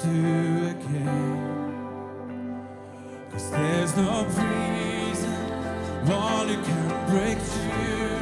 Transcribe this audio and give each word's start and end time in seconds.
do 0.00 0.68
again. 0.68 1.58
Cause 3.30 3.50
there's 3.50 3.96
no 3.96 4.24
prison, 4.24 5.32
one 6.06 6.48
you 6.48 6.56
can 6.62 7.10
break 7.10 7.38
through. 7.38 8.17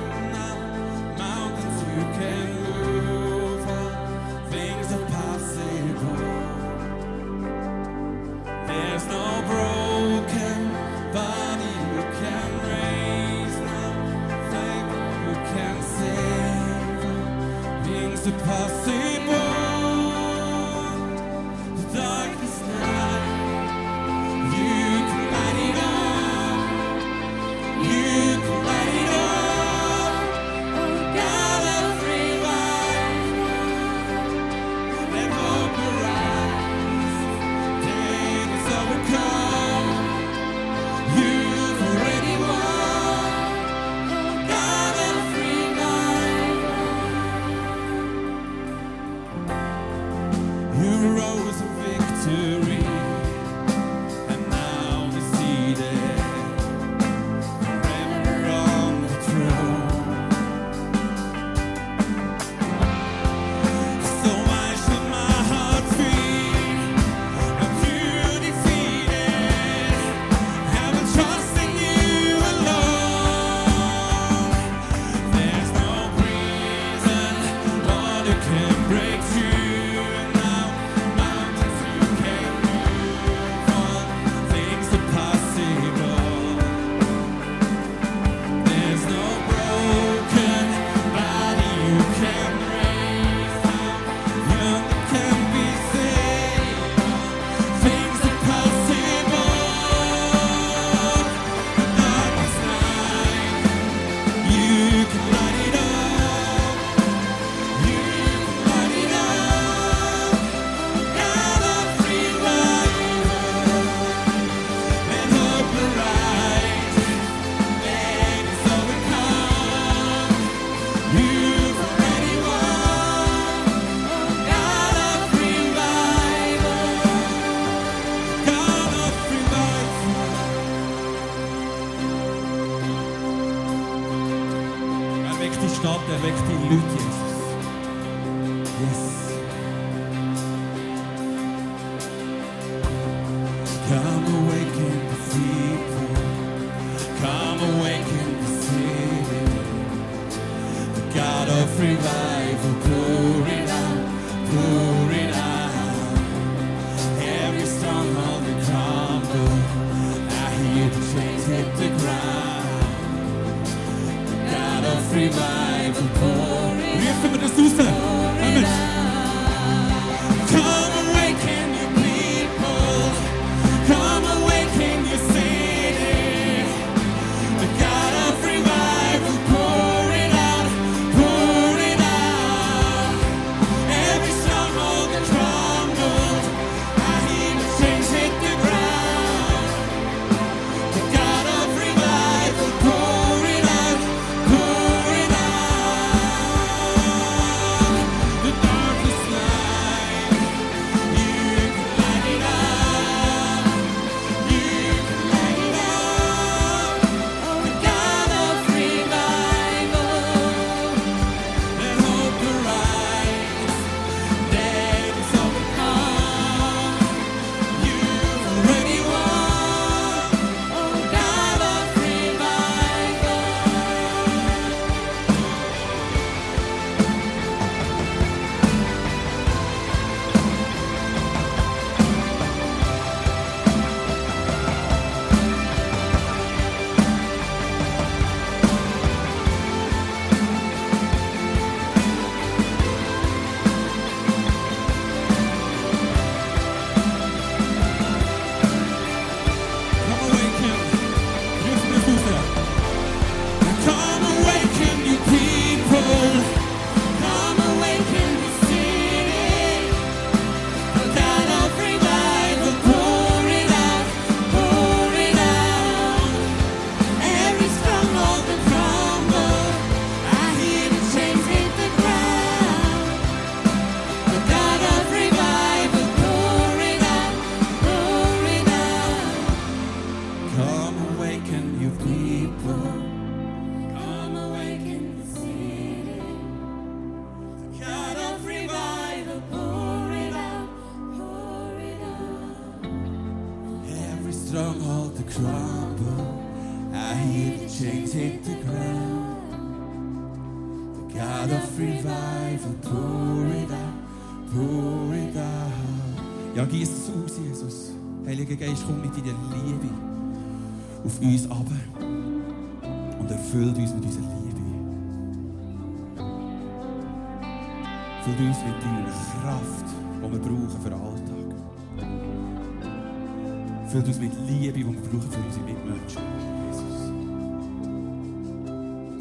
Brauchen 325.08 325.30
für 325.30 325.38
unsere 325.38 325.64
Mitmenschen. 325.64 326.22
Jesus. 326.66 326.98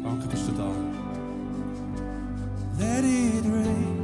Danke, 0.02 0.26
bist 0.28 0.48
du 0.48 0.52
da. 0.52 0.70
Let 2.78 3.04
it 3.04 3.44
rain. 3.44 3.96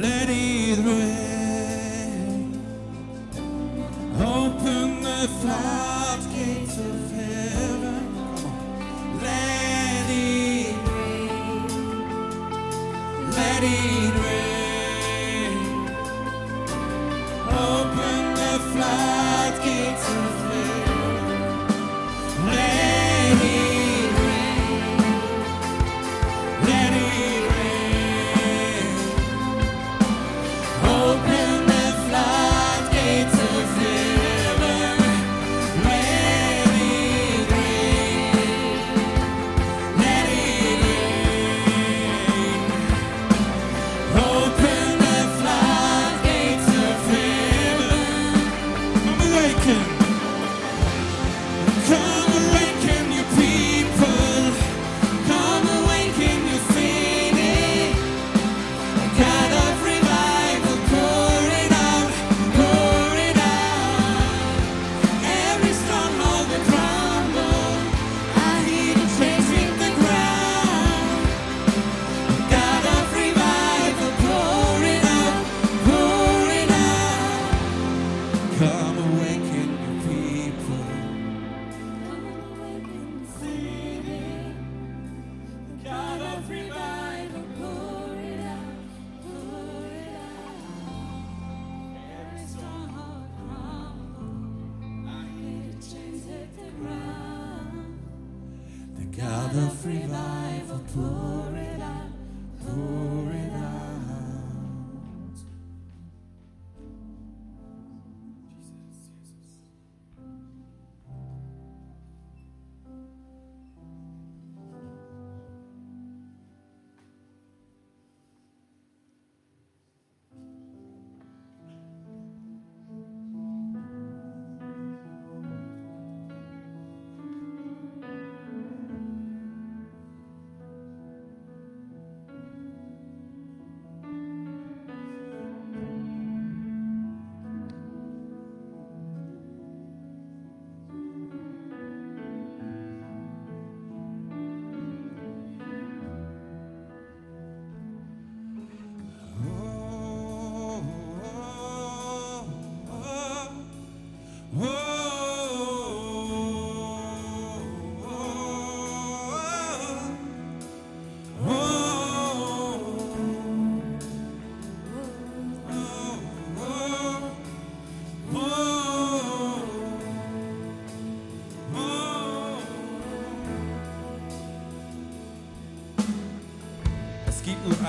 Let 0.00 0.28
it 0.28 0.78
rain. 0.78 2.60
Open 4.18 5.02
the 5.02 5.28
floodgates 5.40 6.78
of 6.78 7.12
heaven. 7.12 8.04
Let 9.22 10.08
it 10.10 10.74
rain. 10.88 11.68
Let 13.30 13.62
it 13.62 14.14
rain. 14.24 15.58
Open 17.48 18.34
the 18.34 18.58
floodgates 18.72 19.25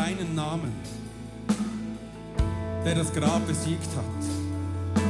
gibt 0.08 0.20
nur 0.20 0.26
einen 0.26 0.36
Namen, 0.36 0.74
der 2.86 2.96
das 2.96 3.12
Grab 3.14 3.46
besiegt 3.46 3.90
hat. 3.96 5.04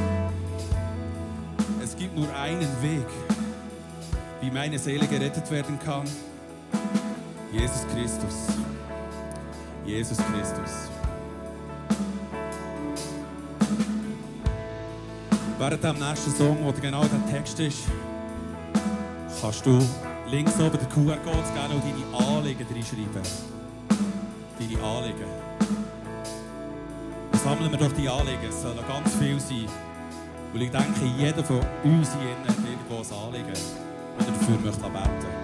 Es 1.82 1.96
gibt 1.96 2.16
nur 2.16 2.32
einen 2.34 2.68
Weg, 2.82 3.06
wie 4.40 4.50
meine 4.50 4.78
Seele 4.78 5.06
gerettet 5.06 5.50
werden 5.50 5.78
kann. 5.84 6.04
Jesus 7.52 7.86
Christus. 7.92 8.34
Jesus 9.84 10.18
Christus. 10.18 10.90
Während 15.58 15.82
dem 15.82 15.98
nächsten 15.98 16.30
Song, 16.36 16.58
wo 16.62 16.72
genau 16.72 17.04
der 17.04 17.32
Text 17.32 17.58
ist, 17.58 17.84
kannst 19.40 19.66
du 19.66 19.80
links 20.28 20.54
oben 20.60 20.78
den 20.78 20.88
QR-Code 20.88 21.44
scannen 21.52 21.76
und 21.76 21.84
deine 21.84 22.36
Anliegen 22.36 22.66
reinschreiben. 22.72 23.57
Deine 24.68 24.82
Anliegen. 24.82 25.24
Dann 27.32 27.40
sammeln 27.40 27.70
wir 27.70 27.78
doch 27.78 27.92
die 27.92 28.08
Anliegen. 28.08 28.48
Es 28.48 28.62
sollen 28.62 28.76
ganz 28.86 29.14
viel 29.14 29.40
sein. 29.40 29.66
Weil 30.52 30.62
ich 30.62 30.70
denke, 30.70 31.04
jeder 31.16 31.44
von 31.44 31.60
uns 31.84 32.10
hier 32.14 32.36
hat 32.46 32.56
irgendwo 32.58 32.96
ein 32.96 33.26
Anliegen. 33.26 33.60
Und 34.18 34.26
er 34.26 34.32
dafür 34.32 34.58
möchte 34.62 34.80
beten. 34.80 35.28
There 35.28 35.37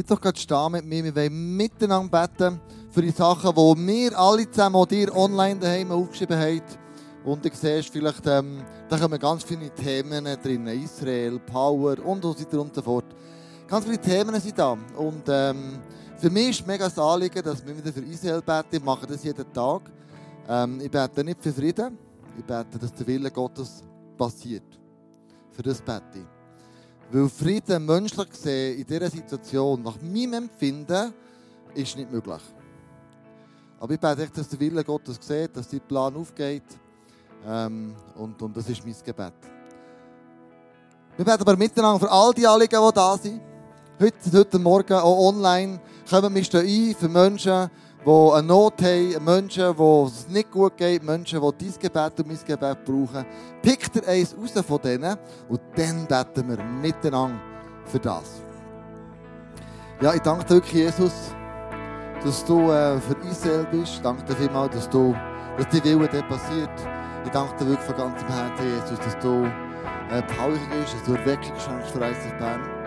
Bleib 0.00 0.16
doch 0.16 0.20
gerade 0.22 0.40
stehen 0.40 0.72
mit 0.72 0.86
mir. 0.86 1.04
Wir 1.04 1.14
wollen 1.14 1.56
miteinander 1.58 2.26
beten 2.26 2.58
für 2.90 3.02
die 3.02 3.10
Sachen, 3.10 3.54
die 3.54 3.86
wir 3.86 4.18
alle 4.18 4.50
zusammen, 4.50 4.76
auch 4.76 4.86
dir 4.86 5.14
online 5.14 5.60
daheim 5.60 5.90
aufgeschrieben 5.90 6.38
haben. 6.38 6.62
Und 7.22 7.44
du 7.44 7.50
siehst 7.52 7.90
vielleicht, 7.90 8.26
ähm, 8.26 8.62
da 8.88 8.96
kommen 8.96 9.18
ganz 9.18 9.44
viele 9.44 9.68
Themen 9.68 10.24
drin. 10.42 10.66
Israel, 10.68 11.38
Power 11.40 11.98
und 12.02 12.22
so 12.22 12.30
weiter 12.30 12.62
und 12.62 12.74
so 12.74 12.80
fort. 12.80 13.04
Ganz 13.68 13.84
viele 13.84 13.98
Themen 13.98 14.40
sind 14.40 14.58
da. 14.58 14.78
Und 14.96 15.24
ähm, 15.28 15.80
für 16.16 16.30
mich 16.30 16.48
ist 16.48 16.60
es 16.60 16.66
mega 16.66 16.86
das 16.86 16.98
Anliegen, 16.98 17.42
dass 17.42 17.66
wir 17.66 17.76
wieder 17.76 17.92
für 17.92 18.00
Israel 18.00 18.40
beten. 18.40 18.76
Ich 18.76 18.82
mache 18.82 19.06
das 19.06 19.22
jeden 19.22 19.52
Tag. 19.52 19.82
Ähm, 20.48 20.80
ich 20.80 20.90
bete 20.90 21.22
nicht 21.22 21.42
für 21.42 21.52
Frieden. 21.52 21.98
Ich 22.38 22.44
bete, 22.44 22.78
dass 22.78 22.94
der 22.94 23.06
Wille 23.06 23.30
Gottes 23.30 23.84
passiert. 24.16 24.64
Für 25.50 25.62
das 25.62 25.82
bete 25.82 26.20
ich. 26.20 26.39
Weil 27.12 27.28
Frieden 27.28 27.86
menschlich 27.86 28.30
gesehen 28.30 28.78
in 28.78 28.86
dieser 28.86 29.10
Situation, 29.10 29.82
nach 29.82 30.00
meinem 30.00 30.44
Empfinden, 30.44 31.12
ist 31.74 31.96
nicht 31.96 32.10
möglich. 32.10 32.40
Aber 33.80 33.92
ich 33.92 33.98
bete 33.98 34.28
dass 34.28 34.48
der 34.48 34.60
Wille 34.60 34.84
Gottes 34.84 35.18
sieht, 35.20 35.56
dass 35.56 35.68
dein 35.68 35.80
Plan 35.80 36.14
aufgeht. 36.14 36.62
Ähm, 37.44 37.96
und, 38.16 38.40
und 38.40 38.56
das 38.56 38.68
ist 38.68 38.84
mein 38.84 38.94
Gebet. 39.04 39.32
Wir 41.16 41.24
beten 41.24 41.40
aber 41.40 41.56
miteinander 41.56 41.98
für 41.98 42.12
all 42.12 42.32
die 42.32 42.46
Anliegen, 42.46 42.80
die 42.80 42.94
da 42.94 43.18
sind. 43.18 43.40
Heute, 43.98 44.38
heute 44.38 44.58
Morgen 44.60 44.92
auch 44.92 45.28
online 45.28 45.80
kommen 46.08 46.34
wir 46.34 46.40
ein 46.40 46.94
für 46.94 47.08
Menschen, 47.08 47.70
die 48.04 48.32
eine 48.32 48.46
Not 48.46 48.82
haben, 48.82 49.24
Menschen, 49.24 49.76
die 49.76 50.06
es 50.06 50.28
nicht 50.28 50.50
gut 50.50 50.76
geht, 50.76 51.02
Menschen, 51.02 51.40
die 51.40 51.64
dein 51.66 51.74
Gebet 51.78 52.18
und 52.18 52.26
mein 52.26 52.38
Gebet 52.46 52.84
brauchen. 52.84 53.26
Pickt 53.62 53.96
er 53.96 54.08
eins 54.08 54.34
raus 54.36 54.64
von 54.66 54.80
denen 54.80 55.16
und 55.48 55.60
dann 55.76 56.06
beten 56.06 56.48
wir 56.48 56.64
miteinander 56.64 57.40
für 57.84 57.98
das. 57.98 58.40
Ja, 60.00 60.14
ich 60.14 60.22
danke 60.22 60.44
dir 60.44 60.54
wirklich, 60.54 60.72
Jesus, 60.72 61.12
dass 62.24 62.44
du 62.44 62.70
äh, 62.70 62.98
für 63.00 63.16
Israel 63.28 63.66
bist. 63.70 63.96
Ich 63.96 64.00
danke 64.00 64.24
dir 64.24 64.36
vielmals, 64.36 64.74
dass, 64.74 64.88
du, 64.88 65.14
dass 65.58 65.68
die 65.68 65.84
Wille 65.84 66.08
dort 66.08 66.28
passiert. 66.28 66.70
Ich 67.24 67.30
danke 67.30 67.54
dir 67.56 67.70
wirklich 67.70 67.86
von 67.86 67.96
ganzem 67.96 68.28
Herzen, 68.28 68.66
Jesus, 68.66 68.98
dass 68.98 69.18
du 69.18 69.44
äh, 70.10 70.22
Power 70.22 70.52
bist, 70.52 70.94
dass 70.94 71.04
du 71.04 71.14
Erweckung 71.14 71.52
schenkst 71.58 71.90
für 71.90 71.98
ICF 71.98 72.38
Bern. 72.38 72.79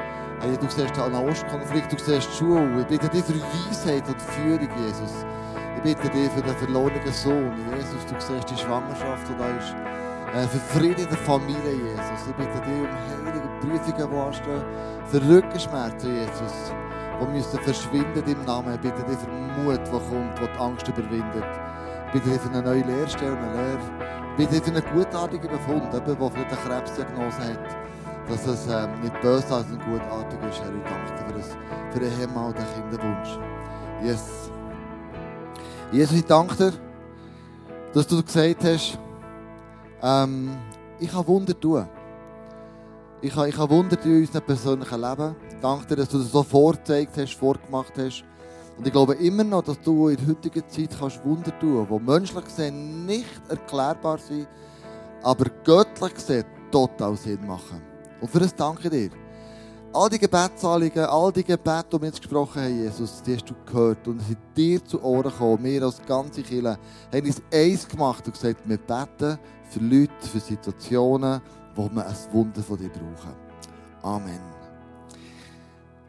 Hey, 0.43 0.57
du 0.57 0.67
siehst 0.67 0.97
den 0.97 1.15
Ostkonflikt, 1.15 1.89
du 1.89 1.97
siehst 1.97 2.27
die 2.27 2.37
Schule. 2.37 2.81
Ich 2.81 2.87
bitte 2.87 3.07
dich 3.07 3.23
für 3.23 3.39
Weisheit 3.39 4.05
und 4.09 4.21
Führung, 4.21 4.67
Jesus. 4.77 5.25
Ich 5.77 5.83
bitte 5.83 6.09
dich 6.09 6.29
für 6.31 6.41
den 6.41 6.55
verlorenen 6.57 7.13
Sohn. 7.13 7.53
Jesus, 7.71 8.05
du 8.09 8.15
siehst 8.19 8.51
die 8.51 8.57
Schwangerschaft, 8.57 9.25
die 9.29 9.37
da 9.37 9.47
ist. 9.57 9.73
Äh, 10.35 10.45
für 10.49 10.59
Frieden 10.59 11.03
in 11.03 11.07
der 11.07 11.17
Familie, 11.19 11.71
Jesus. 11.71 12.27
Ich 12.27 12.35
bitte 12.35 12.59
dich 12.59 12.81
um 12.81 12.89
heilige 13.07 13.47
Prüfungen, 13.61 14.11
die 14.11 14.17
anstehen. 14.17 14.63
Für 15.05 15.21
Rückenschmerzen, 15.29 16.13
Jesus. 16.13 16.73
Die 17.21 17.27
müssen 17.31 17.59
verschwinden 17.59 18.23
im 18.27 18.43
Namen. 18.43 18.73
Ich 18.73 18.81
bitte 18.81 19.01
dich 19.03 19.17
für 19.17 19.31
Mut, 19.61 19.79
der 19.79 19.91
kommt, 19.93 20.39
der 20.41 20.47
die 20.49 20.59
Angst 20.59 20.85
überwindet. 20.89 21.45
Ich 22.07 22.11
bitte 22.11 22.29
dich 22.31 22.41
für 22.41 22.49
eine 22.49 22.61
neue 22.61 22.83
Lehrstelle, 22.83 23.37
eine 23.37 23.53
Lehre. 23.53 23.79
Ich 24.31 24.35
bitte 24.35 24.59
dich 24.59 24.63
für 24.73 24.77
einen 24.77 24.93
gutartigen 24.93 25.47
Befund, 25.47 25.93
der 25.93 26.01
vielleicht 26.03 26.51
eine 26.51 26.81
Krebsdiagnose 26.81 27.53
hat 27.53 27.92
dass 28.29 28.47
es 28.47 28.67
ähm, 28.67 29.01
nicht 29.01 29.21
böse 29.21 29.55
ein 29.55 29.79
gutartig 29.79 30.39
ist, 30.49 30.61
Herr. 30.61 30.73
Ich 30.73 30.83
danke 30.83 31.11
dir 31.11 31.25
für, 31.27 31.33
das, 31.33 31.57
für 31.91 31.99
den 31.99 32.11
Himmel 32.11 32.45
und 32.45 32.57
den 32.57 32.65
Kinderwunsch. 32.73 33.39
Yes. 34.03 34.49
Jesus, 35.91 36.17
ich 36.17 36.25
danke 36.25 36.55
dir, 36.55 36.73
dass 37.93 38.07
du 38.07 38.23
gesagt 38.23 38.63
hast, 38.63 38.99
ähm, 40.01 40.57
ich 40.99 41.11
kann 41.11 41.27
Wunder 41.27 41.59
tun. 41.59 41.87
Ich 43.21 43.33
kann, 43.33 43.47
ich 43.47 43.55
kann 43.55 43.69
Wunder 43.69 43.99
tun 43.99 44.11
in 44.11 44.21
unserem 44.21 44.45
persönlichen 44.45 45.01
Leben. 45.01 45.35
Ich 45.49 45.59
danke 45.61 45.85
dir, 45.87 45.95
dass 45.97 46.09
du 46.09 46.17
das 46.17 46.31
so 46.31 46.43
vorgezeigt 46.43 47.17
hast, 47.17 47.33
vorgemacht 47.35 47.93
hast. 47.97 48.23
Und 48.77 48.87
ich 48.87 48.93
glaube 48.93 49.13
immer 49.15 49.43
noch, 49.43 49.61
dass 49.61 49.79
du 49.81 50.07
in 50.07 50.17
der 50.17 50.27
heutigen 50.27 50.67
Zeit 50.67 50.97
kannst 50.97 51.23
Wunder 51.23 51.57
tun 51.59 51.85
kannst, 51.87 51.91
die 51.91 52.11
menschlich 52.11 52.45
gesehen 52.45 53.05
nicht 53.05 53.41
erklärbar 53.49 54.17
sind, 54.17 54.47
aber 55.21 55.45
göttlich 55.63 56.13
gesehen 56.15 56.45
total 56.71 57.15
Sinn 57.15 57.45
machen. 57.45 57.92
Und 58.23 58.29
für 58.29 58.39
das 58.39 58.55
danke 58.55 58.83
ich 58.83 58.89
dir. 58.89 59.09
All 59.91 60.09
die 60.09 60.17
Gebetsanliegen, 60.17 61.03
all 61.03 61.29
die 61.33 61.43
Gebete, 61.43 61.87
die 61.91 62.01
wir 62.01 62.07
jetzt 62.07 62.21
gesprochen 62.21 62.61
haben, 62.61 62.81
Jesus, 62.81 63.21
die 63.21 63.35
hast 63.35 63.49
du 63.49 63.53
gehört 63.65 64.07
und 64.07 64.21
sind 64.21 64.37
dir 64.55 64.83
zu 64.85 65.03
Ohren 65.03 65.23
gekommen. 65.23 65.65
Wir 65.65 65.83
als 65.83 66.01
ganze 66.07 66.41
Kirche 66.41 66.77
haben 67.11 67.25
uns 67.25 67.41
eins 67.53 67.85
gemacht 67.85 68.25
und 68.25 68.31
gesagt, 68.31 68.61
wir 68.63 68.77
beten 68.77 69.37
für 69.69 69.79
Leute, 69.81 70.13
für 70.21 70.39
Situationen, 70.39 71.41
wo 71.75 71.89
wir 71.91 72.07
ein 72.07 72.15
Wunder 72.31 72.63
von 72.63 72.77
dir 72.77 72.87
brauchen. 72.87 73.33
Amen. 74.01 74.39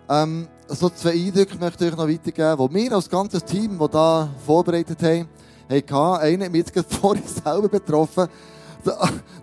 Ähm, 0.08 0.46
so 0.68 0.88
zwei 0.90 1.14
Eindrücke 1.14 1.58
möchte 1.58 1.84
ich 1.84 1.90
euch 1.90 1.98
noch 1.98 2.08
weitergeben, 2.08 2.68
die 2.68 2.74
wir 2.74 2.92
als 2.92 3.10
ganzes 3.10 3.44
Team, 3.44 3.76
das 3.76 3.90
hier 3.90 4.28
vorbereitet 4.46 5.02
haben, 5.02 5.28
hatten. 5.68 6.22
Einer 6.22 6.44
hat 6.44 6.52
mich 6.52 6.60
jetzt 6.60 6.72
gerade 6.72 6.88
vorhin 6.94 7.26
selber 7.26 7.68
betroffen. 7.68 8.28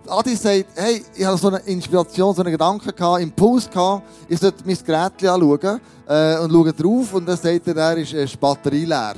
Adi 0.08 0.36
sagt, 0.36 0.66
hey, 0.74 1.04
ich 1.14 1.24
habe 1.24 1.36
so 1.36 1.48
eine 1.48 1.58
Inspiration, 1.58 2.34
so 2.34 2.42
einen 2.42 2.52
Gedanken 2.52 2.94
gehabt, 2.94 3.22
Impuls 3.22 3.68
gehabt, 3.68 4.04
ich 4.28 4.38
sollte 4.38 4.62
mein 4.64 4.76
Gerät 4.76 5.24
anschauen 5.24 5.80
äh, 6.08 6.38
und 6.38 6.50
schaue 6.50 6.72
drauf 6.72 7.14
und 7.14 7.26
dann 7.26 7.36
sagt 7.36 7.66
er, 7.66 7.76
er 7.76 7.96
ist, 7.98 8.12
ist 8.12 8.38
Batterie 8.38 8.84
leer. 8.84 9.14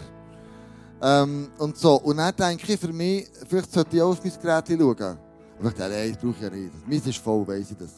Ähm, 1.03 1.49
und 1.59 1.77
so. 1.77 1.97
Und 1.97 2.17
dann 2.17 2.35
denke 2.35 2.73
ich 2.73 2.81
für 2.81 2.93
mich, 2.93 3.27
vielleicht 3.49 3.73
sollte 3.73 3.97
ich 3.97 4.03
auch 4.03 4.11
auf 4.11 4.25
mein 4.25 4.33
Gerät 4.41 4.69
schauen. 4.69 5.19
Und 5.59 5.69
ich 5.69 5.75
dachte, 5.75 5.93
nein, 5.93 6.13
das 6.13 6.23
brauche 6.23 6.35
ich 6.37 6.43
ja 6.43 6.51
nicht. 6.51 6.89
Meins 6.89 7.07
ist 7.07 7.19
voll, 7.19 7.47
weiss 7.47 7.71
ich 7.71 7.77
das. 7.77 7.91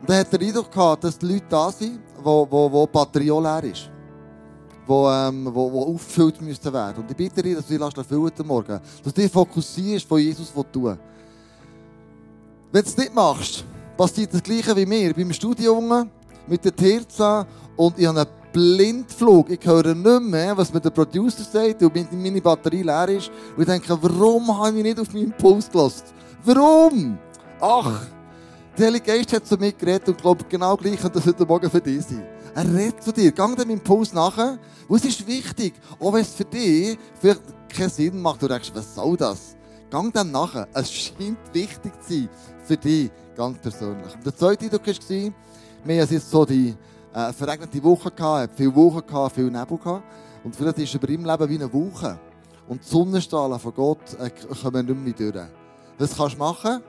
Und 0.00 0.10
dann 0.10 0.18
hat 0.18 0.32
er 0.32 0.40
Eindruck 0.40 0.70
gehabt, 0.70 1.04
dass 1.04 1.18
die 1.18 1.26
Leute 1.26 1.46
da 1.48 1.72
sind, 1.72 2.00
wo, 2.22 2.46
wo, 2.50 2.70
wo 2.70 2.86
die 2.86 2.92
Batterie 2.92 3.30
auch 3.30 3.40
leer 3.40 3.64
ist. 3.64 3.90
Wo, 4.86 5.08
ähm, 5.08 5.48
wo, 5.50 5.72
wo 5.72 5.94
aufgefüllt 5.94 6.42
müssten 6.42 6.70
werden. 6.70 7.02
Und 7.02 7.10
ich 7.10 7.16
bitte 7.16 7.42
dich, 7.42 7.56
dass 7.56 7.66
du 7.66 8.02
dich 8.02 8.18
heute 8.18 8.44
Morgen. 8.44 8.80
Dass 9.02 9.14
du 9.14 9.22
dich 9.22 9.32
fokussierst, 9.32 10.10
was 10.10 10.20
Jesus 10.20 10.52
tun 10.52 10.84
will. 10.84 10.98
Wenn 12.74 12.82
du 12.82 12.88
es 12.88 12.96
nicht 12.96 13.14
machst, 13.14 13.64
passiert 13.96 14.34
das 14.34 14.42
Gleiche 14.42 14.74
wie 14.74 14.84
mir. 14.84 15.10
Ich 15.10 15.14
bin 15.14 15.28
im 15.28 15.32
Studium 15.32 16.10
mit 16.48 16.64
der 16.64 16.74
Tirza 16.74 17.46
und 17.76 17.96
ich 17.96 18.04
habe 18.04 18.22
einen 18.22 18.28
Blindflug. 18.52 19.48
Ich 19.48 19.64
höre 19.64 19.94
nicht 19.94 20.22
mehr, 20.22 20.56
was 20.56 20.74
mir 20.74 20.80
der 20.80 20.90
Producer 20.90 21.44
sagt 21.44 21.80
und 21.84 22.12
meine 22.12 22.40
Batterie 22.40 22.82
leer 22.82 23.08
ist. 23.10 23.30
Und 23.56 23.62
ich 23.62 23.68
denke, 23.68 23.96
warum 24.02 24.58
habe 24.58 24.76
ich 24.76 24.82
nicht 24.82 24.98
auf 24.98 25.14
meinen 25.14 25.26
Impuls 25.26 25.70
gelassen? 25.70 26.06
Warum? 26.44 27.16
Ach, 27.60 28.08
der 28.76 28.86
Heilige 28.88 29.06
Geist 29.06 29.32
hat 29.32 29.46
zu 29.46 29.56
mir 29.56 29.70
geredet 29.70 30.08
und 30.08 30.20
glaube 30.20 30.44
genau 30.48 30.76
gleich 30.76 31.00
könnte 31.00 31.20
das 31.20 31.26
heute 31.28 31.46
Morgen 31.46 31.70
für 31.70 31.80
dich 31.80 32.04
sein. 32.04 32.26
Er 32.56 32.74
redet 32.74 33.04
zu 33.04 33.12
dir. 33.12 33.30
Gang 33.30 33.56
dem 33.56 33.70
Impuls 33.70 34.12
nachher. 34.12 34.58
Und 34.88 34.96
es 34.96 35.04
ist 35.04 35.24
wichtig, 35.28 35.74
auch 36.00 36.12
wenn 36.12 36.22
es 36.22 36.34
für 36.34 36.44
dich 36.44 36.98
vielleicht 37.20 37.42
keinen 37.68 37.90
Sinn 37.90 38.20
macht. 38.20 38.42
Du 38.42 38.48
denkst, 38.48 38.72
was 38.74 38.96
soll 38.96 39.16
das? 39.16 39.53
Gang 39.94 40.12
dem 40.12 40.32
nachher. 40.32 40.66
Es 40.74 40.90
scheint 40.90 41.38
wichtig 41.52 41.92
zu 42.02 42.14
sein 42.14 42.28
für 42.64 42.76
dich 42.76 43.12
ganz 43.36 43.58
persönlich. 43.58 44.12
Und 44.12 44.26
der 44.26 44.34
zweite 44.34 44.64
Eindruck 44.64 44.88
war, 44.88 45.32
wir 45.84 46.02
hatten 46.02 46.14
jetzt 46.14 46.30
so 46.32 46.44
die 46.44 46.74
äh, 47.14 47.32
verregnete 47.32 47.80
Woche, 47.80 48.10
gehabt, 48.10 48.54
viele 48.56 48.74
Wochen, 48.74 49.06
gehabt, 49.06 49.36
viel 49.36 49.52
Nebel. 49.52 49.78
Gehabt. 49.78 50.02
Und 50.42 50.56
vielleicht 50.56 50.78
ist 50.78 50.94
über 50.96 51.08
ihm 51.08 51.24
Leben 51.24 51.48
wie 51.48 51.54
eine 51.54 51.72
Woche. 51.72 52.18
Und 52.66 52.82
die 52.82 52.88
Sonnenstrahlen 52.88 53.60
von 53.60 53.72
Gott 53.72 54.14
äh, 54.18 54.30
kommen 54.60 54.84
nicht 54.84 55.20
mehr 55.20 55.30
durch. 55.30 55.46
Was 55.98 56.16
kannst 56.16 56.34
du 56.34 56.38
machen? 56.38 56.82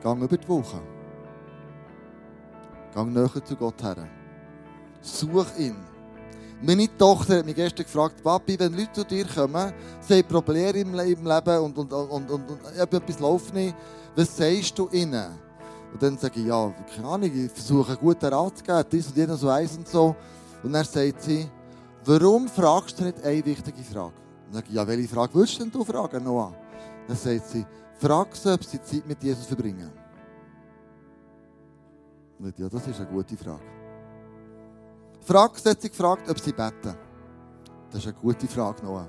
Gang 0.00 0.22
über 0.22 0.36
die 0.36 0.48
Woche. 0.48 0.80
Gang 2.94 3.12
näher 3.12 3.44
zu 3.44 3.56
Gott 3.56 3.82
her. 3.82 3.96
Such 5.00 5.58
ihn. 5.58 5.93
Meine 6.66 6.88
Tochter 6.96 7.38
hat 7.38 7.46
mich 7.46 7.54
gestern 7.56 7.84
gefragt, 7.84 8.22
Papi, 8.22 8.58
wenn 8.58 8.72
Leute 8.72 8.92
zu 8.92 9.04
dir 9.04 9.26
kommen, 9.26 9.70
sie 10.00 10.14
haben 10.14 10.28
Probleme 10.28 10.78
im 10.78 10.94
Le- 10.94 11.12
im 11.12 11.26
Leben 11.26 11.58
und, 11.58 11.76
und, 11.76 11.92
und, 11.92 12.30
und, 12.30 12.50
und 12.50 12.58
etwas 12.74 13.18
läuft 13.20 13.52
nicht, 13.52 13.76
was 14.16 14.34
sagst 14.34 14.78
du 14.78 14.88
ihnen? 14.90 15.26
Und 15.92 16.02
dann 16.02 16.16
sage 16.16 16.40
ich, 16.40 16.46
ja, 16.46 16.72
keine 16.94 17.06
Ahnung, 17.06 17.30
ich 17.34 17.52
versuche 17.52 17.92
einen 17.92 18.00
guten 18.00 18.24
Rat 18.32 18.56
zu 18.58 18.64
geben, 18.64 18.84
dies 18.90 19.08
und 19.08 19.16
jenes 19.16 19.40
so 19.40 19.48
eins 19.50 19.76
und 19.76 19.86
so. 19.86 20.16
Und 20.62 20.72
dann 20.72 20.84
sagt 20.84 21.22
sie, 21.22 21.46
warum 22.06 22.48
fragst 22.48 22.98
du 22.98 23.04
nicht 23.04 23.22
eine 23.22 23.44
wichtige 23.44 23.82
Frage? 23.82 24.14
Dann 24.46 24.54
sage 24.54 24.66
ich, 24.70 24.74
ja, 24.74 24.86
welche 24.86 25.08
Frage 25.08 25.34
würdest 25.34 25.60
denn 25.60 25.70
du 25.70 25.84
fragen, 25.84 26.24
Noah? 26.24 26.54
Dann 27.06 27.16
sagt 27.16 27.46
sie, 27.46 27.66
frag 27.98 28.34
sie, 28.34 28.54
ob 28.54 28.64
sie 28.64 28.80
Zeit 28.80 29.06
mit 29.06 29.22
Jesus 29.22 29.44
verbringen. 29.44 29.90
Und 32.38 32.48
ich, 32.48 32.58
ja, 32.58 32.70
das 32.70 32.86
ist 32.86 33.00
eine 33.00 33.10
gute 33.10 33.36
Frage. 33.36 33.73
Frag 35.24 35.58
sie, 35.58 35.70
hat 35.70 35.80
sie 35.80 35.88
gefragt, 35.88 36.28
ob 36.28 36.38
sie 36.38 36.52
beten. 36.52 36.94
Das 37.90 38.00
ist 38.00 38.06
eine 38.06 38.14
gute 38.14 38.46
Frage, 38.46 38.84
Noah. 38.84 39.08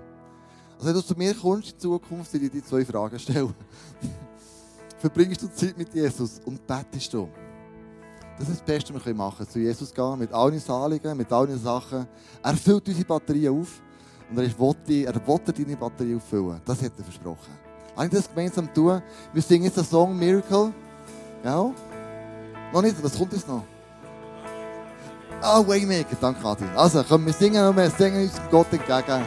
Also 0.75 0.87
wenn 0.87 0.93
du 0.93 1.01
zu 1.01 1.13
mir 1.15 1.33
kommst 1.33 1.73
in 1.73 1.79
Zukunft, 1.79 2.33
will 2.33 2.43
ich 2.43 2.51
dir 2.51 2.63
zwei 2.63 2.85
Fragen 2.85 3.19
stellen. 3.19 3.53
Verbringst 4.97 5.41
du 5.41 5.47
Zeit 5.47 5.77
mit 5.77 5.93
Jesus 5.93 6.39
und 6.45 6.65
betest 6.65 7.13
du? 7.13 7.29
Das 8.37 8.49
ist 8.49 8.59
das 8.59 8.65
Beste, 8.65 8.93
was 8.93 9.05
wir 9.05 9.13
machen 9.13 9.37
können. 9.37 9.49
Zu 9.49 9.59
Jesus 9.59 9.93
gehen, 9.93 10.19
mit 10.19 10.31
allen 10.31 10.69
Anliegen, 10.69 11.17
mit 11.17 11.31
allen 11.31 11.59
Sachen. 11.59 12.07
Er 12.41 12.53
füllt 12.55 12.87
unsere 12.87 13.05
Batterie 13.05 13.49
auf 13.49 13.81
und 14.29 14.37
er, 14.37 14.59
will, 14.59 15.05
er 15.05 15.27
will 15.27 15.53
deine 15.53 15.77
Batterie 15.77 16.15
auffüllen. 16.15 16.61
Das 16.65 16.81
hat 16.81 16.93
er 16.97 17.03
versprochen. 17.03 17.65
Lass 17.95 18.09
das 18.09 18.29
gemeinsam 18.29 18.73
tun. 18.73 19.01
Wir 19.33 19.41
singen 19.41 19.65
jetzt 19.65 19.77
den 19.77 19.85
Song 19.85 20.17
Miracle. 20.17 20.73
Ja? 21.43 21.71
Noch 22.73 22.81
nicht? 22.81 23.01
Was 23.01 23.17
kommt 23.17 23.31
jetzt 23.33 23.47
noch? 23.47 23.63
Ah, 25.41 25.61
Waymaker, 25.65 26.15
danke 26.19 26.45
Adi. 26.45 26.65
Also, 26.75 27.03
komm, 27.07 27.25
wir 27.25 27.33
singen 27.33 27.63
noch 27.63 27.73
mehr, 27.73 27.89
singen 27.91 28.23
uns 28.23 28.41
Gott 28.49 28.67
entgegen. 28.71 29.23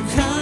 you 0.00 0.06
come. 0.16 0.39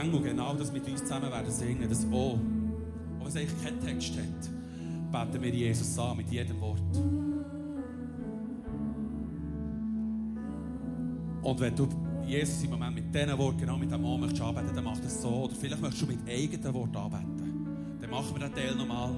Engel 0.00 0.20
genau 0.22 0.54
das 0.54 0.72
mit 0.72 0.88
uns 0.88 1.02
zusammen 1.02 1.30
werden 1.30 1.50
singen, 1.50 1.88
das 1.88 2.06
O. 2.10 2.38
Auch 3.18 3.20
wenn 3.20 3.26
es 3.26 3.36
eigentlich 3.36 3.62
keinen 3.62 3.80
Text 3.80 4.14
hat, 4.16 5.30
beten 5.30 5.42
wir 5.42 5.54
Jesus 5.54 5.98
an 5.98 6.16
mit 6.16 6.30
jedem 6.30 6.60
Wort. 6.60 6.80
Und 11.42 11.60
wenn 11.60 11.74
du 11.74 11.88
Jesus 12.26 12.62
im 12.62 12.70
Moment 12.70 12.94
mit 12.94 13.14
diesen 13.14 13.36
Worten, 13.38 13.58
genau 13.58 13.76
mit 13.76 13.90
dem 13.90 14.04
O 14.04 14.16
möchtest 14.16 14.42
anbeten, 14.42 14.74
dann 14.74 14.84
mach 14.84 14.98
das 14.98 15.20
so. 15.20 15.28
Oder 15.28 15.54
vielleicht 15.54 15.80
möchtest 15.80 16.02
du 16.02 16.06
mit 16.06 16.18
eigenen 16.28 16.74
Worten 16.74 16.96
anbeten. 16.96 17.98
Dann 18.00 18.10
machen 18.10 18.34
wir 18.34 18.48
den 18.48 18.54
Teil 18.54 18.74
nochmal. 18.74 19.10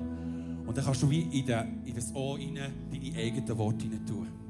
Und 0.66 0.76
dann 0.76 0.84
kannst 0.84 1.02
du 1.02 1.10
wie 1.10 1.22
in, 1.22 1.46
den, 1.46 1.84
in 1.84 1.94
das 1.94 2.14
O 2.14 2.34
rein 2.34 2.58
deine 2.90 3.16
eigenen 3.16 3.58
Worte 3.58 3.84
rein 3.84 4.06
tun. 4.06 4.41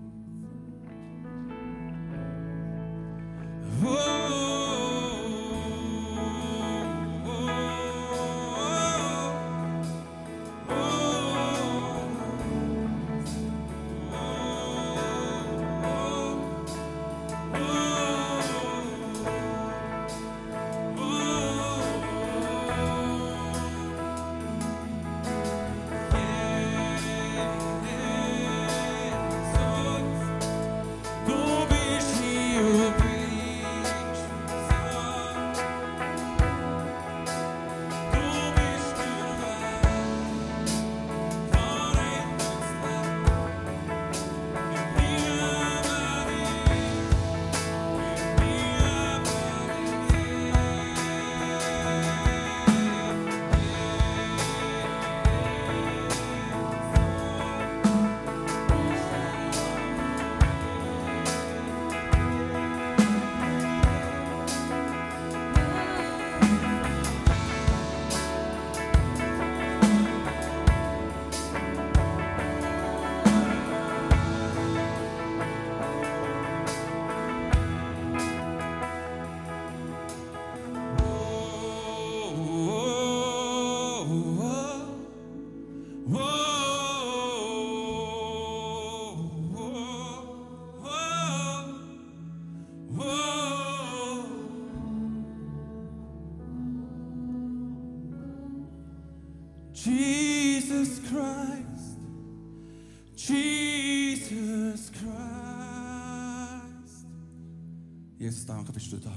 til 108.83 108.90
slutt, 108.90 109.05
da. 109.05 109.14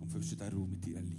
Om 0.00 0.08
ro 0.14 0.22
slutter 0.22 0.54
romertida 0.54 1.00
litt. 1.04 1.17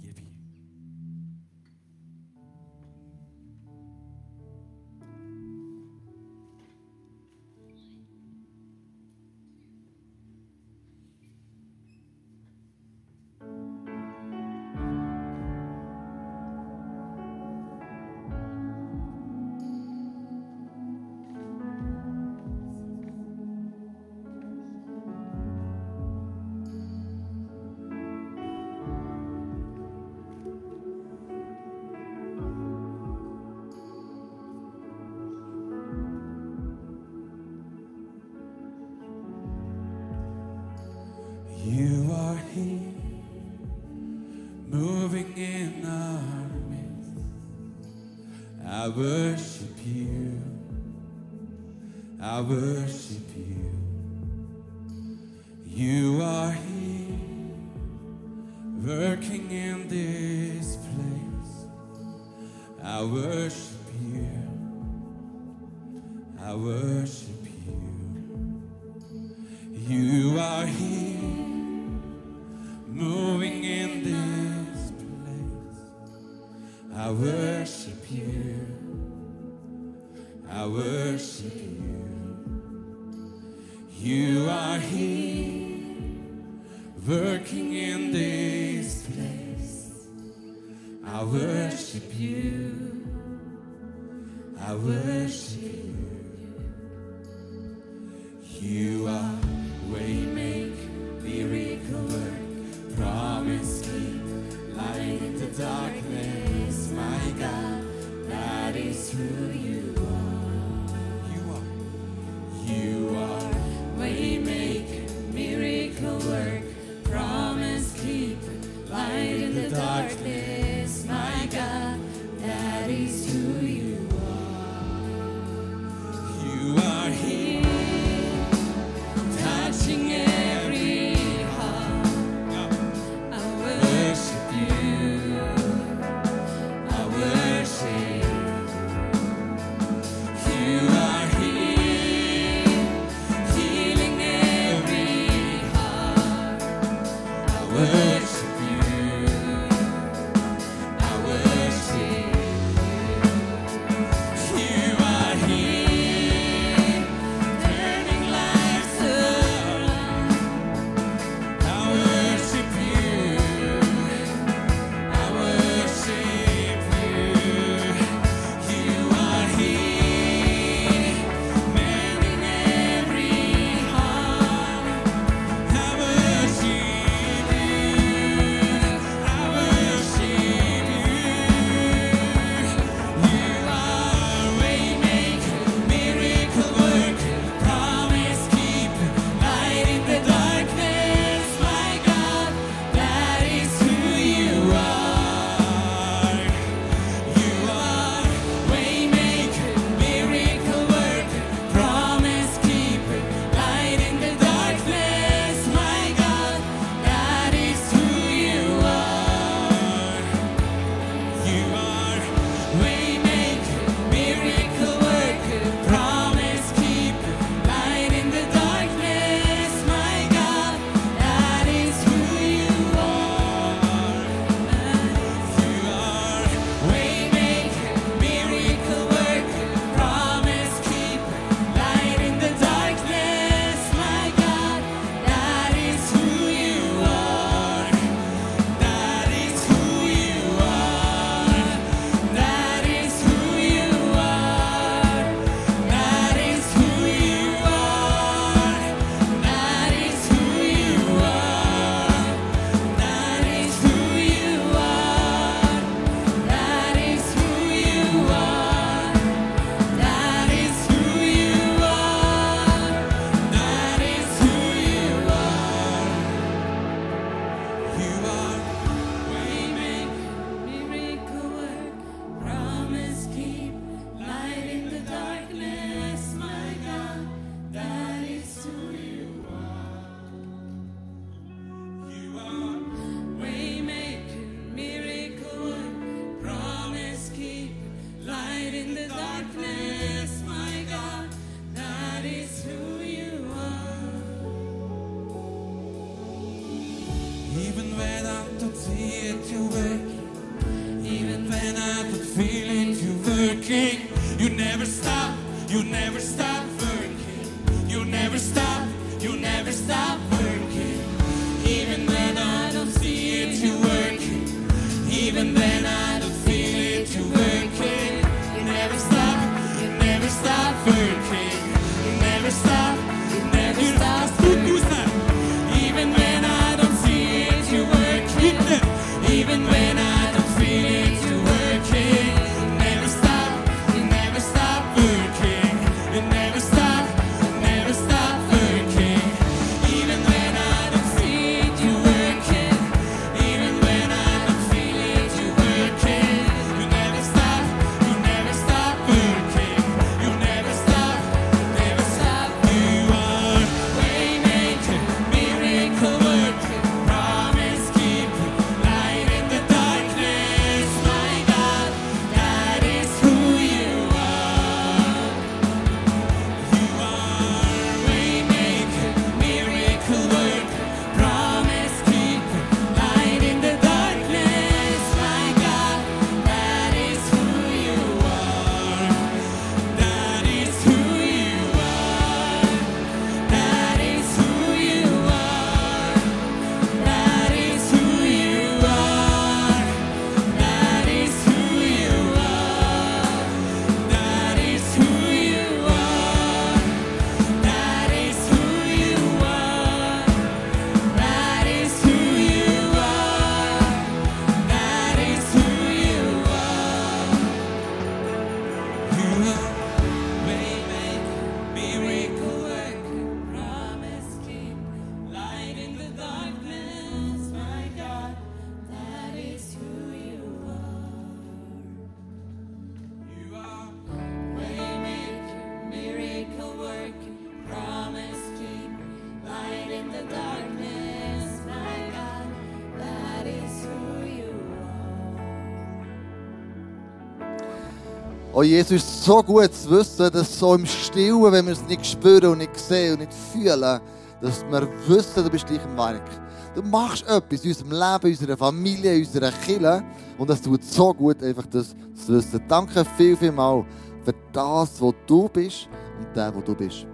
Oh, 438.60 438.62
Jesus 438.62 438.90
ist 438.90 439.24
so 439.24 439.42
gut 439.42 439.72
zu 439.72 439.90
wissen, 439.90 440.30
dass 440.30 440.58
so 440.58 440.74
im 440.74 440.84
Stillen, 440.84 441.50
wenn 441.50 441.64
wir 441.64 441.72
es 441.72 441.82
nicht 441.88 442.04
spüren 442.04 442.52
und 442.52 442.58
nicht 442.58 442.76
sehen 442.76 443.14
und 443.14 443.20
nicht 443.20 443.32
fühlen, 443.32 444.00
dass 444.42 444.64
wir 444.70 444.86
wissen, 445.08 445.44
du 445.44 445.48
bist 445.48 445.66
gleich 445.66 445.80
im 445.82 445.96
Werk. 445.96 446.28
Du 446.74 446.82
machst 446.82 447.26
etwas 447.26 447.64
in 447.64 447.70
unserem 447.70 447.92
Leben, 447.92 448.26
in 448.26 448.32
unserer 448.32 448.56
Familie, 448.58 449.14
in 449.14 449.24
unserer 449.24 449.50
Kirche 449.50 450.04
und 450.36 450.50
es 450.50 450.60
tut 450.60 450.84
so 450.84 451.14
gut, 451.14 451.42
einfach 451.42 451.64
das 451.68 451.96
zu 452.14 452.34
wissen. 452.34 452.62
Danke 452.68 453.02
viel, 453.16 453.34
viel 453.34 453.50
mal 453.50 453.82
für 454.26 454.34
das, 454.52 455.00
wo 455.00 455.14
du 455.26 455.48
bist 455.48 455.88
und 456.18 456.36
der, 456.36 456.54
wo 456.54 456.60
du 456.60 456.74
bist. 456.74 457.06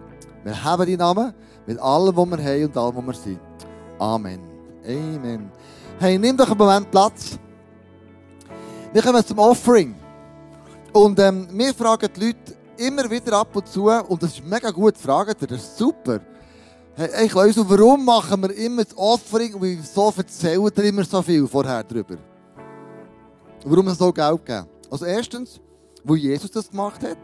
Wir 0.43 0.65
haben 0.65 0.85
deinen 0.85 0.99
Namen 0.99 1.33
mit 1.65 1.79
allem, 1.79 2.17
was 2.17 2.29
wir 2.29 2.45
haben 2.45 2.65
und 2.65 2.77
allem, 2.77 2.97
was 2.97 3.05
wir 3.07 3.15
sind. 3.15 3.41
Amen. 4.01 4.41
Amen. 4.85 5.53
Hey, 6.01 6.19
nimm 6.19 6.37
doch 6.37 6.49
einen 6.49 6.59
Moment 6.59 6.91
Platz. 6.91 7.39
Wir 8.93 9.01
kommen 9.01 9.25
zum 9.25 9.39
Offering. 9.39 10.06
Und 10.97 11.19
ähm, 11.19 11.47
wir 11.53 11.75
fragen 11.75 12.09
die 12.17 12.27
Leute 12.29 12.57
immer 12.79 13.11
wieder 13.11 13.37
ab 13.37 13.55
und 13.55 13.69
zu, 13.69 13.91
und 13.91 14.23
das 14.23 14.33
ist 14.33 14.47
mega 14.47 14.71
gut, 14.71 14.97
fragen 14.97 15.35
das 15.39 15.61
ist 15.61 15.77
super. 15.77 16.21
Hey, 16.95 17.27
ich 17.27 17.35
weiss, 17.35 17.55
warum 17.59 18.03
machen 18.03 18.41
wir 18.41 18.57
immer 18.57 18.83
das 18.83 18.97
Offering 18.97 19.53
und 19.53 19.61
wieso 19.61 20.11
erzählen 20.17 20.71
ihr 20.75 20.85
immer 20.85 21.05
so 21.05 21.21
viel 21.21 21.47
vorher 21.47 21.85
darüber? 21.85 22.17
Warum 23.67 23.85
wir 23.85 23.95
so 23.95 24.11
Geld 24.11 24.47
geben? 24.47 24.67
Also 24.91 25.05
erstens, 25.05 25.61
weil 26.03 26.17
Jesus 26.17 26.51
das 26.51 26.71
gemacht 26.71 27.03
hat. 27.03 27.19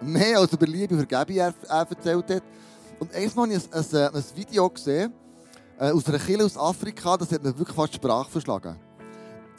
Mehr 0.00 0.38
als 0.38 0.52
über 0.52 0.66
Liebe 0.66 0.94
und 0.94 1.04
Vergebung 1.04 1.36
er, 1.36 1.54
er 1.68 1.86
erzählt 1.90 2.30
hat. 2.30 2.42
Und 3.00 3.12
einmal 3.12 3.48
habe 3.48 3.54
ich 3.54 3.72
ein, 3.72 4.04
ein, 4.06 4.14
ein 4.14 4.24
Video 4.36 4.70
gesehen, 4.70 5.12
äh, 5.80 5.90
aus 5.90 6.06
einer 6.06 6.20
Kirche 6.20 6.44
aus 6.44 6.56
Afrika, 6.56 7.16
das 7.16 7.32
hat 7.32 7.42
mir 7.42 7.58
wirklich 7.58 7.74
fast 7.74 7.92
die 7.92 7.96
Sprache 7.96 8.30
verschlagen. 8.30 8.76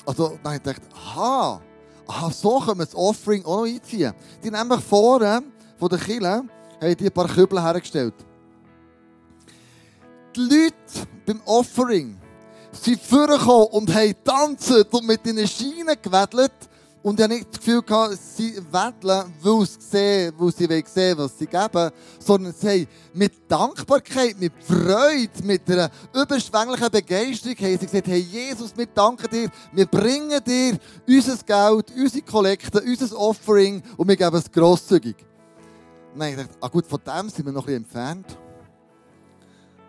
Also, 0.06 0.38
dann 0.42 0.54
habe 0.54 0.56
ich 0.56 0.64
gedacht, 0.64 0.82
aha, 0.96 1.62
aha, 2.08 2.32
so 2.32 2.60
können 2.60 2.80
wir 2.80 2.86
das 2.86 2.96
Offering 2.96 3.44
auch 3.46 3.58
noch 3.58 3.66
einziehen. 3.66 4.14
Die 4.44 4.52
nämlich 4.52 4.82
vorne 4.82 5.44
von 5.78 5.90
der 5.90 6.00
Kirche 6.00 6.26
haben 6.26 6.98
die 6.98 7.06
ein 7.06 7.12
paar 7.12 7.28
Kübel 7.28 7.62
hergestellt. 7.62 8.14
Die 10.36 10.42
Leute 10.42 11.08
beim 11.26 11.42
Offering 11.46 12.18
sind 12.72 13.02
vorgekommen 13.02 13.68
und 13.68 13.94
haben 13.94 14.08
getanzt 14.10 14.94
und 14.94 15.06
mit 15.06 15.26
den 15.26 15.48
Schienen 15.48 15.96
gewedelt. 16.02 16.54
Und 17.08 17.18
ich 17.22 17.24
habe 17.24 17.36
nicht 17.36 17.48
das 17.50 17.60
Gefühl 17.60 17.82
gehabt, 17.84 18.18
sie 18.22 18.58
wedeln, 18.70 19.34
weil 19.42 19.66
sie 19.66 19.80
sehen, 19.80 20.34
weil 20.38 20.52
sie 20.52 20.84
sehen, 20.94 21.18
was 21.18 21.40
sie 21.40 21.48
geben, 21.48 21.90
sondern 22.20 22.52
sie 22.54 22.68
haben 22.68 22.88
mit 23.14 23.50
Dankbarkeit, 23.50 24.38
mit 24.38 24.52
Freude, 24.62 25.32
mit 25.42 25.72
einer 25.72 25.90
überschwänglichen 26.14 26.92
Begeisterung 26.92 27.56
haben 27.60 27.78
sie 27.80 27.86
gesagt, 27.86 28.08
hey 28.08 28.20
Jesus, 28.20 28.76
wir 28.76 28.88
danken 28.88 29.30
dir, 29.30 29.50
wir 29.72 29.86
bringen 29.86 30.44
dir 30.44 30.78
unser 31.08 31.38
Geld, 31.38 31.94
unsere 31.96 32.26
Kollekte, 32.26 32.82
unser 32.82 33.18
Offering 33.18 33.82
und 33.96 34.10
wir 34.10 34.18
geben 34.18 34.36
es 34.36 34.52
grosszügig. 34.52 35.16
Nein, 36.14 36.32
ich 36.32 36.40
dachte, 36.40 36.58
ah 36.60 36.68
gut, 36.68 36.88
von 36.88 37.00
dem 37.06 37.30
sind 37.30 37.46
wir 37.46 37.54
noch 37.54 37.68
ein 37.70 37.86
bisschen 37.86 37.86
entfernt. 37.86 38.38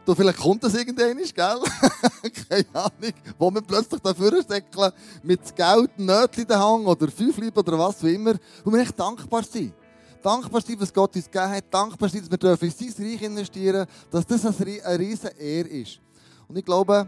Du, 0.08 0.14
vielleicht 0.14 0.38
kommt 0.38 0.64
das 0.64 0.72
irgendwann, 0.72 1.18
gell? 1.18 1.30
Keine 2.48 2.64
Ahnung. 2.72 3.12
Wo 3.38 3.50
wir 3.50 3.60
plötzlich 3.60 4.00
dafür 4.00 4.42
säckeln, 4.42 4.90
mit 5.22 5.54
Geld, 5.54 5.98
Nötchen 5.98 6.44
in 6.44 6.48
den 6.48 6.58
Hang 6.58 6.86
oder 6.86 7.08
fünf 7.08 7.36
oder 7.54 7.78
was 7.78 8.02
auch 8.02 8.08
immer. 8.08 8.32
Und 8.64 8.72
wir 8.72 8.80
echt 8.80 8.98
dankbar 8.98 9.42
sind. 9.42 9.74
Dankbar 10.22 10.62
sein, 10.62 10.76
was 10.78 10.94
Gott 10.94 11.14
uns 11.14 11.26
gegeben 11.26 11.50
hat. 11.50 11.64
Dankbar 11.70 12.08
sein, 12.08 12.22
dass 12.22 12.30
wir 12.30 12.38
dürfen 12.38 12.64
in 12.64 12.90
sein 12.90 13.06
Reich 13.06 13.20
investieren 13.20 13.86
dass 14.10 14.24
das 14.24 14.46
eine 14.46 14.98
riesige 14.98 15.34
Ehre 15.38 15.68
ist. 15.68 16.00
Und 16.48 16.56
ich 16.56 16.64
glaube, 16.64 17.06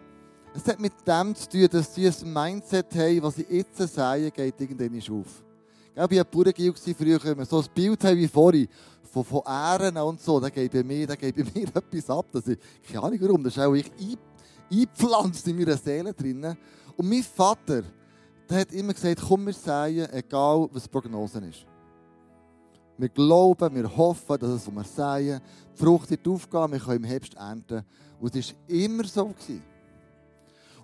es 0.54 0.66
hat 0.66 0.78
mit 0.78 0.92
dem 1.06 1.34
zu 1.34 1.48
tun, 1.48 1.68
dass 1.70 1.94
sie 1.94 2.06
ein 2.06 2.32
Mindset 2.34 2.94
haben, 2.94 3.22
was 3.22 3.38
ich 3.38 3.48
jetzt 3.48 3.78
sage, 3.94 4.30
geht 4.30 4.60
irgendwann 4.60 5.20
auf. 5.20 5.49
Ich 5.92 5.96
war 5.96 6.08
bei 6.08 6.24
Burgil 6.24 6.72
früher, 6.74 7.18
wenn 7.22 7.38
wir 7.38 7.44
so 7.44 7.58
ein 7.58 7.66
Bild 7.74 8.02
haben 8.04 8.16
wie 8.16 8.28
vorhin, 8.28 8.68
von, 9.10 9.24
von 9.24 9.42
Ehren 9.44 9.96
und 9.96 10.20
so, 10.20 10.38
da 10.38 10.48
gebe 10.48 10.84
mir, 10.84 11.06
da 11.06 11.16
gebe 11.16 11.44
mir 11.54 11.66
etwas 11.74 12.08
ab. 12.08 12.26
Das 12.32 12.46
ist, 12.46 12.60
keine 12.86 13.02
Ahnung 13.02 13.18
warum, 13.20 13.42
das 13.42 13.56
ist 13.56 13.62
auch 13.62 13.74
ich 13.74 13.90
ein, 13.98 14.16
eingepflanzt 14.70 15.46
in 15.48 15.58
meiner 15.58 15.76
Seele 15.76 16.14
drin. 16.14 16.56
Und 16.96 17.08
mein 17.08 17.22
Vater, 17.22 17.82
der 18.48 18.60
hat 18.60 18.72
immer 18.72 18.94
gesagt, 18.94 19.20
komm, 19.26 19.46
wir 19.46 19.52
sagen, 19.52 20.06
egal 20.12 20.68
was 20.72 20.84
die 20.84 20.88
Prognose 20.88 21.38
ist. 21.38 21.66
Wir 22.96 23.08
glauben, 23.08 23.74
wir 23.74 23.96
hoffen, 23.96 24.38
dass 24.38 24.50
es, 24.50 24.66
was 24.66 24.74
wir 24.74 24.84
sagen, 24.84 25.40
die 25.74 25.82
Frucht 25.82 26.10
wird 26.10 26.28
aufgehen, 26.28 26.72
wir 26.72 26.78
können 26.78 27.04
im 27.04 27.04
Herbst 27.04 27.34
ernten. 27.34 27.82
Und 28.20 28.36
es 28.36 28.52
war 28.52 28.58
immer 28.68 29.04
so. 29.04 29.26
Gewesen. 29.26 29.62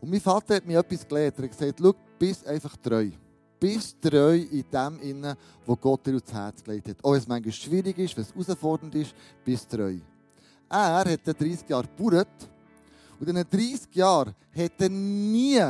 Und 0.01 0.11
mein 0.11 0.21
Vater 0.21 0.57
hat 0.57 0.67
mir 0.67 0.79
etwas 0.79 1.07
gelernt. 1.07 1.39
Er 1.39 1.45
hat 1.45 1.51
gesagt, 1.51 1.79
schau, 1.81 1.95
bist 2.19 2.47
einfach 2.47 2.77
treu. 2.79 3.11
Bist 3.59 3.97
treu 4.03 4.37
in 4.37 4.65
dem 4.71 5.01
inne, 5.01 5.37
wo 5.65 5.77
Gott 5.77 6.07
dir 6.07 6.17
aufs 6.17 6.33
Herz 6.33 6.63
gelegt 6.63 6.89
hat. 6.89 6.97
Auch 7.03 7.13
wenn 7.13 7.19
es 7.19 7.27
manchmal 7.29 7.53
schwierig 7.53 7.99
ist, 7.99 8.17
wenn 8.17 8.25
es 8.25 8.33
herausfordernd 8.33 8.95
ist, 8.95 9.15
bist 9.45 9.71
treu. 9.71 9.97
Er 10.69 11.05
hat 11.05 11.21
30 11.27 11.69
Jahre 11.69 11.89
gebaut. 11.97 12.27
Und 13.19 13.29
in 13.29 13.35
diesen 13.35 13.51
30 13.51 13.95
Jahren 13.95 14.35
hat 14.55 14.73
er 14.79 14.89
nie 14.89 15.63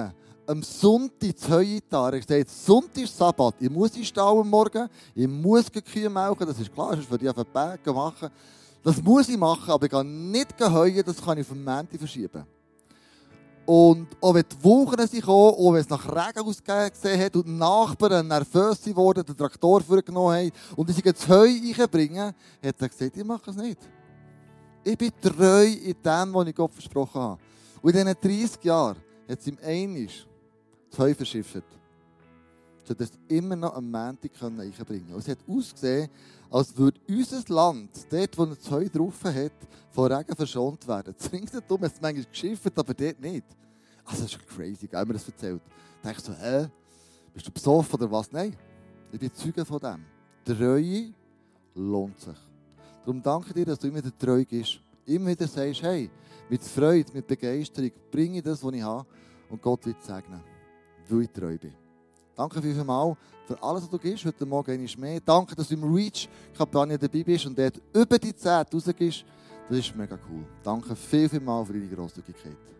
am 0.47 0.63
Sonntag 0.63 1.39
zu 1.39 1.51
Heu 1.51 1.65
getan. 1.65 2.15
Hat 2.15 2.27
gesagt, 2.27 2.51
Sonntag 2.51 3.03
ist 3.03 3.17
Sabbat. 3.17 3.55
Ich 3.61 3.71
muss 3.71 3.91
in 3.91 3.97
den 3.97 4.05
Stall 4.05 4.39
am 4.39 4.49
Morgen, 4.49 4.89
ich 5.15 5.29
muss 5.29 5.71
die 5.71 5.83
Kühe 5.83 6.09
melken, 6.09 6.47
das 6.47 6.59
ist 6.59 6.73
klar, 6.73 6.97
das 6.97 7.09
würde 7.11 7.25
ich 7.25 7.31
auf 7.31 7.37
den 7.37 7.53
Berg 7.53 7.87
machen. 7.87 8.31
Das 8.83 9.03
muss 9.03 9.29
ich 9.29 9.37
machen, 9.37 9.71
aber 9.71 9.87
ich 9.87 9.91
kann 9.91 10.31
nicht 10.31 10.61
heuen, 10.61 11.03
das 11.05 11.23
kann 11.23 11.39
ich 11.39 11.47
den 11.47 11.65
Montag 11.65 11.99
verschieben. 11.99 12.45
Und 13.67 14.07
auch 14.21 14.33
wenn 14.33 14.45
die 14.49 14.65
Wochen 14.65 14.97
sind 15.09 15.21
gekommen, 15.21 15.55
auch 15.59 15.73
wenn 15.73 15.81
es 15.81 15.89
nach 15.89 16.07
Regen 16.07 16.47
ausgesehen 16.47 17.21
hat 17.21 17.35
und 17.35 17.47
die 17.47 17.51
Nachbarn 17.51 18.29
nervös 18.29 18.79
wurden, 18.95 19.25
den 19.25 19.37
Traktor 19.37 19.81
vorgenommen 19.81 20.37
haben 20.37 20.53
und 20.77 20.89
sie 20.89 21.03
das 21.03 21.29
Heu 21.29 21.51
reinbringen, 21.77 22.33
hat 22.65 22.81
er 22.81 22.89
gesagt, 22.89 23.17
ich 23.17 23.25
mache 23.25 23.51
es 23.51 23.57
nicht. 23.57 23.81
Ich 24.85 24.97
bin 24.97 25.11
treu 25.21 25.65
in 25.65 25.97
dem, 26.01 26.33
was 26.33 26.47
ich 26.47 26.55
Gott 26.55 26.71
versprochen 26.71 27.21
habe. 27.21 27.41
Und 27.83 27.97
in 27.97 28.07
diesen 28.07 28.47
30 28.47 28.65
Jahren 28.65 28.97
hat 29.29 29.41
es 29.41 29.47
ihm 29.49 29.59
einig 29.61 30.27
zwei 30.89 31.13
verschifft. 31.13 31.65
So 32.85 32.95
dass 32.95 33.11
immer 33.27 33.57
noch 33.57 33.75
am 33.75 33.91
Montag 33.91 34.31
einbringen 34.41 34.75
können. 34.87 35.13
Und 35.13 35.19
es 35.19 35.29
hat 35.29 35.39
ausgesehen, 35.49 36.09
als 36.51 36.77
würde 36.77 37.01
unser 37.09 37.43
Land, 37.53 37.91
dort 38.11 38.39
wo 38.39 38.45
er 38.45 38.61
zwei 38.61 38.85
drauf 38.85 39.25
hat, 39.25 39.53
von 39.91 40.13
Regen 40.13 40.37
verschont 40.37 40.87
werden. 40.87 41.15
Das 41.19 41.33
ringsherum 41.33 41.81
hat 41.83 41.93
es 41.93 42.01
manchmal 42.01 42.25
geschifft, 42.25 42.79
aber 42.79 42.95
dort 42.95 43.21
nicht. 43.21 43.47
Also 44.05 44.23
das 44.23 44.33
ist 44.33 44.47
crazy, 44.49 44.87
gell, 44.87 45.05
mir 45.05 45.15
das 45.15 45.27
erzählt. 45.27 45.63
Da 46.03 46.13
dachte 46.13 46.33
ich 46.33 46.37
so, 46.37 46.43
hä? 46.43 46.69
Bist 47.35 47.47
du 47.47 47.51
besoffen 47.51 48.01
oder 48.01 48.11
was? 48.11 48.31
Nein, 48.33 48.57
ich 49.13 49.19
bin 49.19 49.33
Zeuge 49.35 49.65
von 49.65 49.79
dem. 49.79 50.05
Treue 50.45 51.13
lohnt 51.75 52.19
sich. 52.21 52.39
Darum 53.05 53.23
danke 53.23 53.53
dir, 53.53 53.65
dass 53.65 53.79
du 53.79 53.89
immer 53.89 53.99
wieder 53.99 54.17
treu 54.17 54.45
bist. 54.49 54.81
Immer 55.05 55.31
wieder 55.31 55.47
sagst, 55.47 55.83
hey, 55.83 56.11
mit 56.49 56.63
Freude, 56.63 57.13
mit 57.13 57.27
Begeisterung 57.27 57.91
bringe 58.11 58.39
ich 58.39 58.45
das, 58.45 58.63
was 58.63 58.75
ich 58.75 58.83
habe 58.83 59.07
und 59.51 59.61
Gott 59.61 59.85
wird 59.87 60.03
segnen, 60.03 60.41
weil 61.09 61.23
ich 61.23 61.31
treu 61.31 61.59
bin. 61.59 61.86
Danke 62.37 62.61
vielmals 62.61 63.17
für 63.47 63.63
alles, 63.63 63.85
was 63.85 63.91
du 63.91 63.99
gibst. 63.99 64.27
Heute 64.27 64.45
Morgen 64.45 64.71
einmal 64.71 64.91
mehr. 64.99 65.21
Danke, 65.21 65.55
dass 65.55 65.69
du 65.69 65.75
im 65.75 65.95
Reach-Kampagne 65.95 66.99
dabei 66.99 67.23
bist 67.23 67.47
und 67.47 67.59
dort 67.59 67.81
über 67.95 68.19
die 68.19 68.37
10 68.37 68.67
rausgibst. 68.73 69.25
Das 69.71 69.79
ist 69.79 69.97
mega 69.97 70.19
cool. 70.29 70.45
Danke 70.63 70.95
viel, 70.95 71.31
viel 71.31 71.41
mal 71.41 71.65
für 71.65 71.73
deine 71.73 71.89
Grosszügigkeit. 71.89 72.76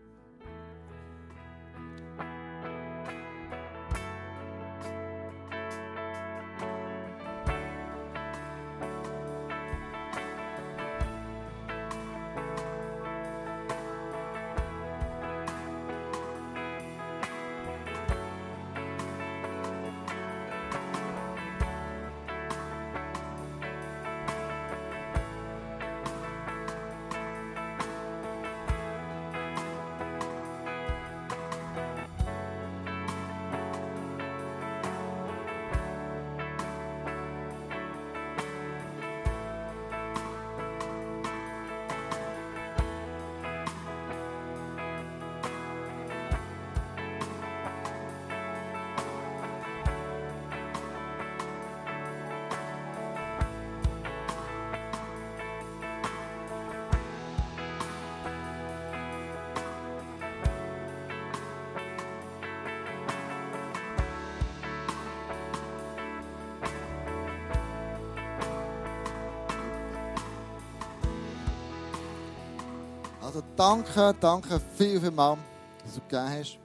Danke, 73.57 74.15
danke 74.19 74.61
viel, 74.77 75.01
viel 75.01 75.11
mal, 75.11 75.37
dass 75.83 75.95
du 75.95 76.01
gegeben 76.01 76.29
hast. 76.29 76.59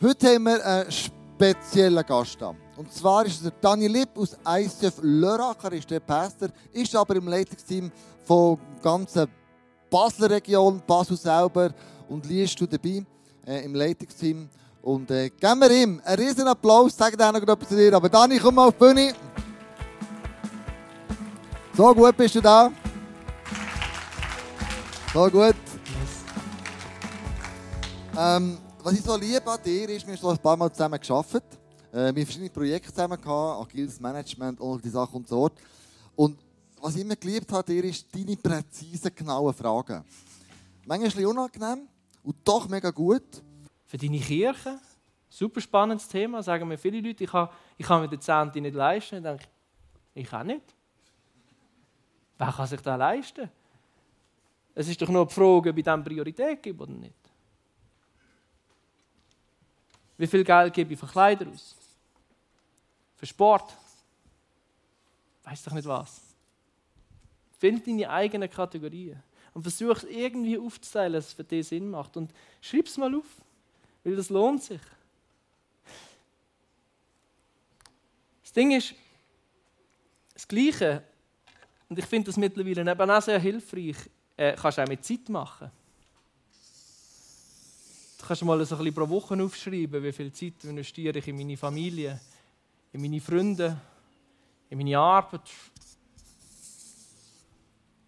Heute 0.00 0.34
haben 0.34 0.44
wir 0.44 0.66
einen 0.66 0.90
speziellen 0.90 2.04
Gast 2.06 2.40
da. 2.40 2.54
Und 2.76 2.92
zwar 2.92 3.26
ist 3.26 3.34
es 3.34 3.42
der 3.42 3.52
Daniel 3.60 3.92
Lipp 3.92 4.16
aus 4.16 4.36
ICF 4.48 4.94
Lörrach. 5.02 5.62
Er 5.64 5.72
ist 5.74 5.90
der 5.90 6.00
Pastor, 6.00 6.48
ist 6.72 6.96
aber 6.96 7.16
im 7.16 7.28
Leitungsteam 7.28 7.92
der 8.28 8.58
ganzen 8.82 9.28
Basler 9.90 10.30
Region, 10.30 10.82
Basel 10.86 11.18
selber 11.18 11.70
und 12.08 12.26
liest 12.26 12.58
du 12.60 12.66
dabei 12.66 13.04
äh, 13.46 13.64
im 13.64 13.74
Leitungsteam. 13.74 14.48
Und 14.80 15.10
äh, 15.10 15.28
geben 15.28 15.60
wir 15.60 15.70
ihm 15.70 16.00
einen 16.02 16.20
riesen 16.20 16.48
Applaus, 16.48 16.96
sag 16.96 17.16
dir 17.16 17.30
noch 17.30 17.42
etwas 17.42 17.68
zu 17.68 17.76
dir. 17.76 17.94
Aber 17.94 18.08
Dani, 18.08 18.38
komm 18.38 18.54
mal 18.54 18.68
auf 18.68 18.74
die 18.74 18.84
Bühne. 18.84 19.14
So 21.76 21.94
gut 21.94 22.16
bist 22.16 22.34
du 22.34 22.40
da. 22.40 22.72
So 25.12 25.28
gut. 25.30 25.54
Ähm, 28.14 28.58
was 28.82 28.92
ich 28.92 29.00
so 29.00 29.16
liebe 29.16 29.50
an 29.50 29.58
dir 29.64 29.88
ist, 29.88 30.06
wir 30.06 30.14
haben 30.14 30.28
ein 30.28 30.38
paar 30.38 30.56
Mal 30.56 30.70
zusammen 30.70 31.00
gearbeitet. 31.00 31.44
Äh, 31.90 31.96
wir 31.96 32.06
haben 32.08 32.16
verschiedene 32.16 32.50
Projekte 32.50 32.90
zusammen 32.90 33.18
gehabt, 33.18 33.62
agiles 33.62 33.98
Management 33.98 34.60
all 34.60 34.78
die 34.78 34.90
Sachen 34.90 35.16
und 35.16 35.28
so. 35.28 35.50
Und 36.14 36.38
was 36.78 36.94
ich 36.94 37.00
immer 37.00 37.16
geliebt 37.16 37.50
habe 37.50 37.60
an 37.60 37.64
dir, 37.64 37.84
ist 37.84 38.14
deine 38.14 38.36
präzisen, 38.36 39.14
genauen 39.14 39.54
Fragen. 39.54 40.04
Manchmal 40.84 40.98
ein 40.98 41.02
bisschen 41.04 41.26
unangenehm 41.26 41.88
und 42.22 42.36
doch 42.44 42.68
mega 42.68 42.90
gut. 42.90 43.42
Für 43.86 43.96
deine 43.96 44.18
Kirche, 44.18 44.78
super 45.30 45.62
spannendes 45.62 46.06
Thema, 46.06 46.42
sagen 46.42 46.68
mir 46.68 46.76
viele 46.76 47.00
Leute, 47.00 47.24
ich 47.24 47.30
kann, 47.30 47.48
ich 47.78 47.86
kann 47.86 48.02
mir 48.02 48.08
den 48.08 48.20
Zehnte 48.20 48.60
nicht 48.60 48.74
leisten. 48.74 49.16
Ich 49.16 49.22
denke, 49.22 49.44
ich 50.14 50.32
auch 50.34 50.42
nicht. 50.42 50.74
Wer 52.36 52.52
kann 52.52 52.66
sich 52.66 52.80
das 52.82 52.98
leisten? 52.98 53.50
Es 54.74 54.86
ist 54.86 55.00
doch 55.00 55.08
nur 55.08 55.26
die 55.26 55.32
Frage, 55.32 55.70
ob 55.70 55.78
ich 55.78 55.84
dem 55.84 56.04
Priorität 56.04 56.62
gebe 56.62 56.82
oder 56.82 56.92
nicht. 56.92 57.21
Wie 60.22 60.28
viel 60.28 60.44
Geld 60.44 60.72
gebe 60.72 60.94
ich 60.94 61.00
für 61.00 61.08
Kleider 61.08 61.48
aus? 61.48 61.74
Für 63.16 63.26
Sport? 63.26 63.76
Weiß 65.42 65.64
doch 65.64 65.72
nicht 65.72 65.88
was. 65.88 66.20
Find 67.58 67.84
deine 67.84 68.08
eigenen 68.08 68.48
Kategorien 68.48 69.20
und 69.52 69.62
versuch 69.62 69.96
es 69.96 70.04
irgendwie 70.04 70.56
aufzuteilen, 70.56 71.14
dass 71.14 71.26
es 71.26 71.32
für 71.32 71.42
dich 71.42 71.66
Sinn 71.66 71.90
macht. 71.90 72.16
Und 72.16 72.32
schreib 72.60 72.86
es 72.86 72.96
mal 72.96 73.12
auf, 73.12 73.26
weil 74.04 74.14
das 74.14 74.30
lohnt 74.30 74.62
sich. 74.62 74.80
Das 78.44 78.52
Ding 78.52 78.70
ist, 78.70 78.94
das 80.34 80.46
Gleiche, 80.46 81.02
und 81.88 81.98
ich 81.98 82.06
finde 82.06 82.26
das 82.26 82.36
mittlerweile 82.36 82.88
eben 82.88 83.10
auch 83.10 83.22
sehr 83.22 83.40
hilfreich, 83.40 83.96
äh, 84.36 84.54
kannst 84.54 84.78
du 84.78 84.82
auch 84.82 84.86
mit 84.86 85.04
Zeit 85.04 85.28
machen. 85.28 85.68
Du 88.22 88.28
kannst 88.28 88.44
mal 88.44 88.64
so 88.64 88.76
ein 88.76 88.78
bisschen 88.78 88.94
pro 88.94 89.08
Woche 89.08 89.42
aufschreiben, 89.42 90.00
wie 90.00 90.12
viel 90.12 90.32
Zeit 90.32 90.62
investiere 90.62 91.18
ich 91.18 91.26
in 91.26 91.36
meine 91.36 91.56
Familie, 91.56 92.20
in 92.92 93.02
meine 93.02 93.20
Freunde, 93.20 93.76
in 94.70 94.78
meine 94.78 94.96
Arbeit, 94.96 95.50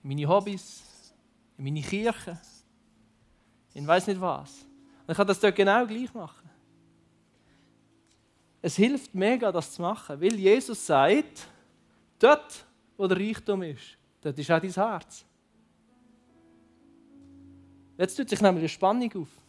in 0.04 0.08
meine 0.08 0.28
Hobbys, 0.28 0.84
in 1.58 1.64
meine 1.64 1.82
Kirche, 1.82 2.40
in 3.74 3.84
weiß 3.84 4.06
nicht 4.06 4.20
was. 4.20 4.52
Und 5.04 5.10
ich 5.10 5.16
kann 5.16 5.26
das 5.26 5.40
dort 5.40 5.56
genau 5.56 5.84
gleich 5.84 6.14
machen. 6.14 6.48
Es 8.62 8.76
hilft 8.76 9.16
mega, 9.16 9.50
das 9.50 9.72
zu 9.72 9.82
machen, 9.82 10.20
weil 10.20 10.34
Jesus 10.36 10.86
sagt, 10.86 11.48
dort, 12.20 12.64
wo 12.96 13.08
der 13.08 13.18
Reichtum 13.18 13.64
ist, 13.64 13.98
dort 14.20 14.38
ist 14.38 14.48
auch 14.48 14.60
dein 14.60 14.70
Herz. 14.70 15.24
Jetzt 17.98 18.14
tut 18.14 18.28
sich 18.28 18.40
nämlich 18.40 18.62
eine 18.62 18.68
Spannung 18.68 19.12
auf. 19.16 19.43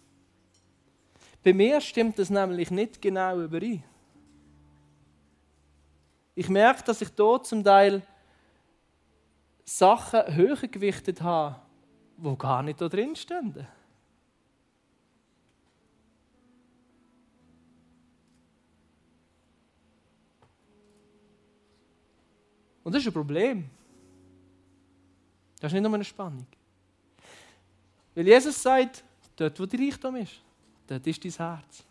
Bei 1.46 1.54
mir 1.54 1.80
stimmt 1.80 2.18
das 2.18 2.32
nämlich 2.32 2.72
nicht 2.72 3.00
genau 3.00 3.40
überein. 3.40 3.84
Ich 6.34 6.50
merke, 6.50 6.82
dass 6.82 7.02
ich 7.02 7.10
dort 7.10 7.46
zum 7.46 7.64
Teil 7.64 8.02
Sachen 9.64 10.36
höher 10.36 10.56
gewichtet 10.56 11.22
habe, 11.22 11.62
die 12.18 12.36
gar 12.36 12.64
nicht 12.64 12.82
da 12.82 12.90
drin 12.90 13.16
stehen. 13.16 13.68
Und 22.84 22.92
das 22.92 23.04
ist 23.04 23.08
ein 23.08 23.14
Problem. 23.14 23.70
Das 25.60 25.72
ist 25.72 25.74
nicht 25.74 25.84
nur 25.84 25.94
eine 25.94 26.04
Spannung. 26.04 26.48
Weil 28.16 28.26
Jesus 28.26 28.60
sagt, 28.60 29.04
dort 29.36 29.60
wo 29.60 29.68
der 29.68 29.80
Reichtum 29.80 30.16
ist, 30.16 30.45
dort 30.88 31.08
ist 31.08 31.24
dein 31.24 31.32
Herz. 31.32 31.84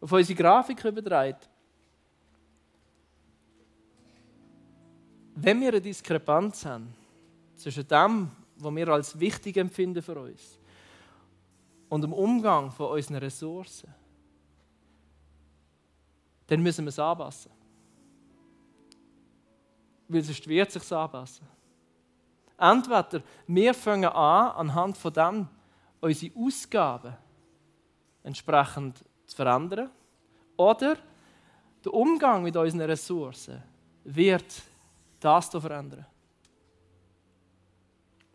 Auf 0.00 0.12
unsere 0.12 0.36
Grafik 0.36 0.84
übertragen. 0.84 1.38
Wenn 5.34 5.60
wir 5.60 5.68
eine 5.68 5.80
Diskrepanz 5.80 6.64
haben 6.66 6.94
zwischen 7.56 7.86
dem, 7.86 8.30
was 8.56 8.74
wir 8.74 8.88
als 8.88 9.18
wichtig 9.18 9.56
empfinden 9.56 10.02
für 10.02 10.18
uns, 10.18 10.58
und 11.88 12.00
dem 12.00 12.12
Umgang 12.14 12.70
von 12.70 12.90
unseren 12.92 13.16
Ressourcen, 13.16 13.92
dann 16.46 16.62
müssen 16.62 16.84
wir 16.84 16.88
es 16.88 16.98
anpassen. 16.98 17.50
Weil 20.08 20.22
sonst 20.22 20.46
wird 20.46 20.68
es 20.68 20.82
sich 20.82 20.92
anpassen. 20.92 21.46
Entweder 22.58 23.22
wir 23.46 23.74
fangen 23.74 24.10
an, 24.10 24.52
anhand 24.52 24.96
von 24.96 25.12
dem 25.12 25.48
unsere 26.00 26.34
Ausgaben 26.36 27.14
entsprechend 28.22 29.04
zu 29.26 29.36
verändern, 29.36 29.90
oder 30.56 30.96
der 31.84 31.94
Umgang 31.94 32.42
mit 32.42 32.56
unseren 32.56 32.82
Ressourcen 32.82 33.62
wird 34.04 34.62
das 35.18 35.50
hier 35.50 35.60
verändern. 35.60 36.06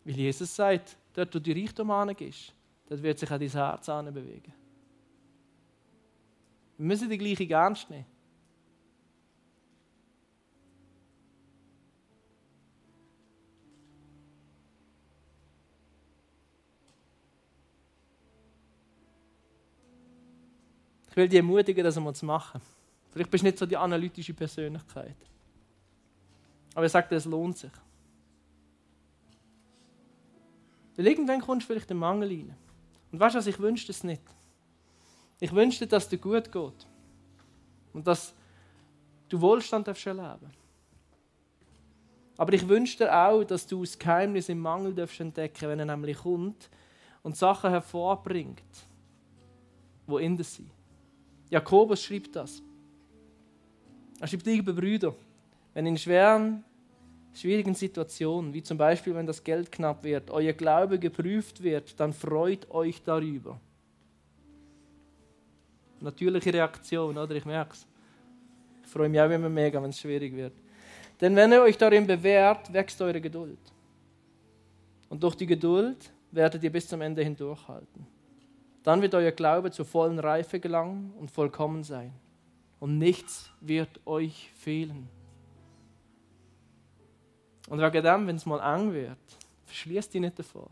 Weil 0.04 0.16
Jesus 0.16 0.54
sagt, 0.54 0.96
dort 1.12 1.34
wo 1.34 1.38
du 1.38 1.52
Reichtum 1.52 1.90
angehst, 1.90 2.54
dort 2.88 3.02
wird 3.02 3.18
sich 3.18 3.30
auch 3.30 3.38
dein 3.38 3.50
Herz 3.50 3.86
bewegen. 3.86 4.52
Wir 6.76 6.86
müssen 6.86 7.10
die 7.10 7.18
gleiche 7.18 7.50
ernst 7.52 7.90
nehmen. 7.90 8.06
Will 21.18 21.28
dich 21.28 21.36
ermutigen, 21.36 21.84
das 21.84 21.96
einmal 21.96 22.14
zu 22.14 22.24
machen. 22.24 22.62
Vielleicht 23.10 23.30
bist 23.30 23.42
du 23.42 23.46
nicht 23.46 23.58
so 23.58 23.66
die 23.66 23.76
analytische 23.76 24.32
Persönlichkeit. 24.32 25.16
Aber 26.74 26.86
ich 26.86 26.92
sage 26.92 27.08
dir, 27.08 27.16
es 27.16 27.24
lohnt 27.24 27.58
sich. 27.58 27.72
Weil 30.96 31.06
irgendwann 31.08 31.40
kommst 31.40 31.68
du 31.68 31.72
vielleicht 31.72 31.90
den 31.90 31.98
Mangel 31.98 32.28
rein. 32.28 32.56
Und 33.10 33.20
weißt 33.20 33.34
du 33.34 33.38
was, 33.38 33.46
ich 33.46 33.58
wünsche 33.58 33.90
es 33.90 34.04
nicht. 34.04 34.22
Ich 35.40 35.52
wünsche 35.52 35.80
dir, 35.80 35.88
dass 35.88 36.04
es 36.04 36.08
dir 36.08 36.18
gut 36.18 36.50
geht. 36.52 36.86
Und 37.92 38.06
dass 38.06 38.32
du 39.28 39.40
Wohlstand 39.40 39.88
darfst 39.88 40.06
erleben 40.06 40.52
Aber 42.36 42.52
ich 42.52 42.68
wünsche 42.68 42.98
dir 42.98 43.12
auch, 43.12 43.42
dass 43.42 43.66
du 43.66 43.80
das 43.80 43.98
Geheimnis 43.98 44.48
im 44.48 44.60
Mangel 44.60 44.94
darfst 44.94 45.20
entdecken 45.20 45.68
wenn 45.68 45.80
er 45.80 45.86
nämlich 45.86 46.18
kommt 46.18 46.70
und 47.22 47.36
Sachen 47.36 47.70
hervorbringt, 47.70 48.62
wo 50.06 50.18
in 50.18 50.36
dir 50.36 50.44
sind. 50.44 50.77
Jakobus 51.50 52.02
schreibt 52.02 52.36
das. 52.36 52.62
Er 54.20 54.26
schreibt, 54.26 54.46
liebe 54.46 54.72
Brüder, 54.72 55.14
wenn 55.74 55.86
in 55.86 55.96
schweren, 55.96 56.64
schwierigen 57.32 57.74
Situationen, 57.74 58.52
wie 58.52 58.62
zum 58.62 58.76
Beispiel, 58.76 59.14
wenn 59.14 59.26
das 59.26 59.42
Geld 59.42 59.70
knapp 59.70 60.02
wird, 60.02 60.30
euer 60.30 60.52
Glaube 60.52 60.98
geprüft 60.98 61.62
wird, 61.62 61.98
dann 62.00 62.12
freut 62.12 62.68
euch 62.70 63.02
darüber. 63.02 63.60
Natürliche 66.00 66.52
Reaktion, 66.52 67.16
oder? 67.16 67.34
Ich 67.34 67.44
merke 67.44 67.72
es. 67.72 67.86
Ich 68.84 68.88
freue 68.88 69.08
mich 69.08 69.20
auch 69.20 69.30
immer 69.30 69.48
mega, 69.48 69.82
wenn 69.82 69.90
es 69.90 69.98
schwierig 69.98 70.34
wird. 70.34 70.52
Denn 71.20 71.34
wenn 71.34 71.52
ihr 71.52 71.62
euch 71.62 71.76
darin 71.76 72.06
bewährt, 72.06 72.72
wächst 72.72 73.00
eure 73.02 73.20
Geduld. 73.20 73.58
Und 75.08 75.22
durch 75.22 75.34
die 75.34 75.46
Geduld 75.46 76.10
werdet 76.30 76.62
ihr 76.62 76.70
bis 76.70 76.86
zum 76.86 77.00
Ende 77.00 77.22
hindurchhalten. 77.22 78.06
Dann 78.88 79.02
wird 79.02 79.14
euer 79.14 79.32
Glaube 79.32 79.70
zur 79.70 79.84
vollen 79.84 80.18
Reife 80.18 80.58
gelangen 80.58 81.12
und 81.18 81.30
vollkommen 81.30 81.84
sein. 81.84 82.10
Und 82.80 82.96
nichts 82.96 83.50
wird 83.60 84.00
euch 84.06 84.50
fehlen. 84.54 85.10
Und 87.68 87.80
wegen 87.80 88.02
dem, 88.02 88.26
wenn 88.26 88.36
es 88.36 88.46
mal 88.46 88.60
eng 88.60 88.90
wird, 88.94 89.18
verschließt 89.66 90.14
dich 90.14 90.22
nicht 90.22 90.38
davor. 90.38 90.70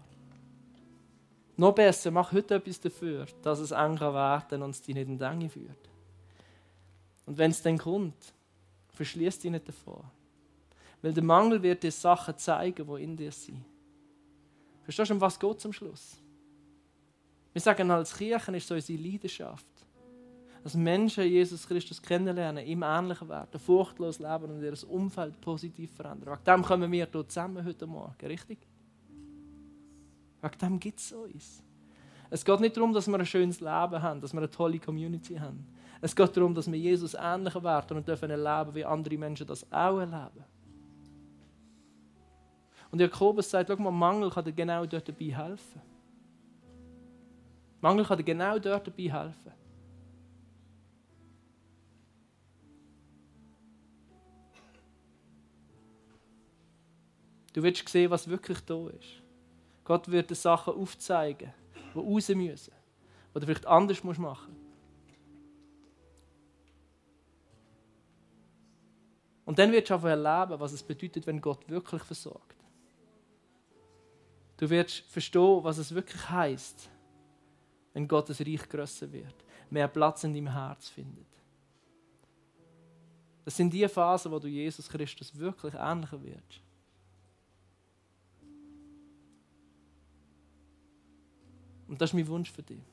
Noch 1.58 1.74
besser, 1.74 2.10
mach 2.10 2.32
heute 2.32 2.54
etwas 2.54 2.80
dafür, 2.80 3.26
dass 3.42 3.58
es 3.58 3.70
eng 3.70 4.00
werden 4.00 4.62
und 4.62 4.70
es 4.70 4.80
dich 4.80 4.94
nicht 4.94 5.08
in 5.08 5.18
die 5.18 5.24
Enge 5.24 5.50
führt. 5.50 5.90
Und 7.26 7.36
wenn 7.36 7.50
es 7.50 7.60
dann 7.60 7.76
kommt, 7.76 8.32
verschließt 8.94 9.44
dich 9.44 9.50
nicht 9.50 9.68
davor. 9.68 10.10
Weil 11.02 11.12
der 11.12 11.22
Mangel 11.22 11.62
wird 11.62 11.82
dir 11.82 11.92
Sachen 11.92 12.38
zeigen, 12.38 12.86
die 12.86 13.02
in 13.02 13.14
dir 13.14 13.30
sind. 13.30 13.62
Verstehst 14.84 15.10
du, 15.10 15.14
um 15.16 15.20
was 15.20 15.38
geht 15.38 15.60
zum 15.60 15.74
Schluss? 15.74 16.16
Wir 17.56 17.62
sagen 17.62 17.90
als 17.90 18.14
Kirchen 18.14 18.54
ist 18.54 18.68
so 18.68 18.74
unsere 18.74 19.02
Leidenschaft, 19.02 19.64
dass 20.62 20.74
Menschen 20.74 21.24
Jesus 21.24 21.66
Christus 21.66 22.02
kennenlernen, 22.02 22.66
ihm 22.66 22.82
ähnlich 22.82 23.26
werden, 23.26 23.58
furchtlos 23.58 24.18
leben 24.18 24.50
und 24.50 24.62
ihr 24.62 24.74
Umfeld 24.90 25.40
positiv 25.40 25.90
verändern. 25.92 26.34
Wegen 26.34 26.44
dem 26.44 26.62
kommen 26.62 26.92
wir 26.92 27.06
hier 27.06 27.26
zusammen 27.26 27.64
heute 27.64 27.86
Morgen, 27.86 28.26
richtig? 28.26 28.58
Wegen 30.42 30.58
dem 30.58 30.78
gibt 30.78 31.00
es 31.00 31.12
uns. 31.12 31.62
Es 32.28 32.44
geht 32.44 32.60
nicht 32.60 32.76
darum, 32.76 32.92
dass 32.92 33.06
wir 33.06 33.18
ein 33.18 33.24
schönes 33.24 33.58
Leben 33.60 34.02
haben, 34.02 34.20
dass 34.20 34.34
wir 34.34 34.40
eine 34.40 34.50
tolle 34.50 34.78
Community 34.78 35.36
haben. 35.36 35.66
Es 36.02 36.14
geht 36.14 36.36
darum, 36.36 36.54
dass 36.54 36.70
wir 36.70 36.78
Jesus 36.78 37.14
ähnlicher 37.18 37.64
werden 37.64 37.96
und 37.96 38.06
dürfen 38.06 38.28
erleben, 38.28 38.74
wie 38.74 38.84
andere 38.84 39.16
Menschen 39.16 39.46
das 39.46 39.64
auch 39.72 39.98
erleben. 39.98 40.44
Und 42.90 43.00
Jakobus 43.00 43.48
sagt, 43.48 43.70
schau 43.70 43.76
mal, 43.76 43.90
Mangel 43.90 44.28
kann 44.28 44.44
dir 44.44 44.52
genau 44.52 44.84
dort 44.84 45.08
dabei 45.08 45.34
helfen. 45.34 45.95
Mangel 47.80 48.04
kann 48.04 48.18
dir 48.18 48.24
genau 48.24 48.58
dort 48.58 48.86
dabei 48.86 49.10
helfen. 49.10 49.52
Du 57.52 57.62
wirst 57.62 57.88
sehen, 57.88 58.10
was 58.10 58.28
wirklich 58.28 58.60
da 58.60 58.88
ist. 58.88 59.22
Gott 59.84 60.10
wird 60.10 60.28
dir 60.28 60.34
Sachen 60.34 60.74
aufzeigen, 60.74 61.52
die 61.94 61.98
raus 61.98 62.28
müssen. 62.28 62.74
Die 63.34 63.40
du 63.40 63.46
vielleicht 63.46 63.66
anders 63.66 64.02
machen 64.04 64.18
musst. 64.18 64.66
Und 69.46 69.58
dann 69.58 69.72
wirst 69.72 69.88
du 69.88 69.94
einfach 69.94 70.08
erleben, 70.08 70.60
was 70.60 70.72
es 70.72 70.82
bedeutet, 70.82 71.26
wenn 71.26 71.40
Gott 71.40 71.66
wirklich 71.68 72.02
versorgt. 72.02 72.56
Du 74.56 74.68
wirst 74.68 75.00
verstehen, 75.08 75.62
was 75.62 75.78
es 75.78 75.94
wirklich 75.94 76.28
heißt, 76.28 76.90
wenn 77.96 78.06
Gottes 78.06 78.42
Reich 78.42 78.68
grösser 78.68 79.10
wird, 79.10 79.34
mehr 79.70 79.88
Platz 79.88 80.22
in 80.22 80.34
deinem 80.34 80.52
Herz 80.52 80.86
findet. 80.86 81.26
Das 83.42 83.56
sind 83.56 83.72
die 83.72 83.88
Phasen, 83.88 84.30
wo 84.30 84.38
du 84.38 84.48
Jesus 84.48 84.86
Christus 84.86 85.34
wirklich 85.34 85.72
ähnlicher 85.72 86.22
wirst. 86.22 86.60
Und 91.88 91.98
das 91.98 92.10
ist 92.10 92.14
mein 92.14 92.28
Wunsch 92.28 92.52
für 92.52 92.62
dich. 92.62 92.84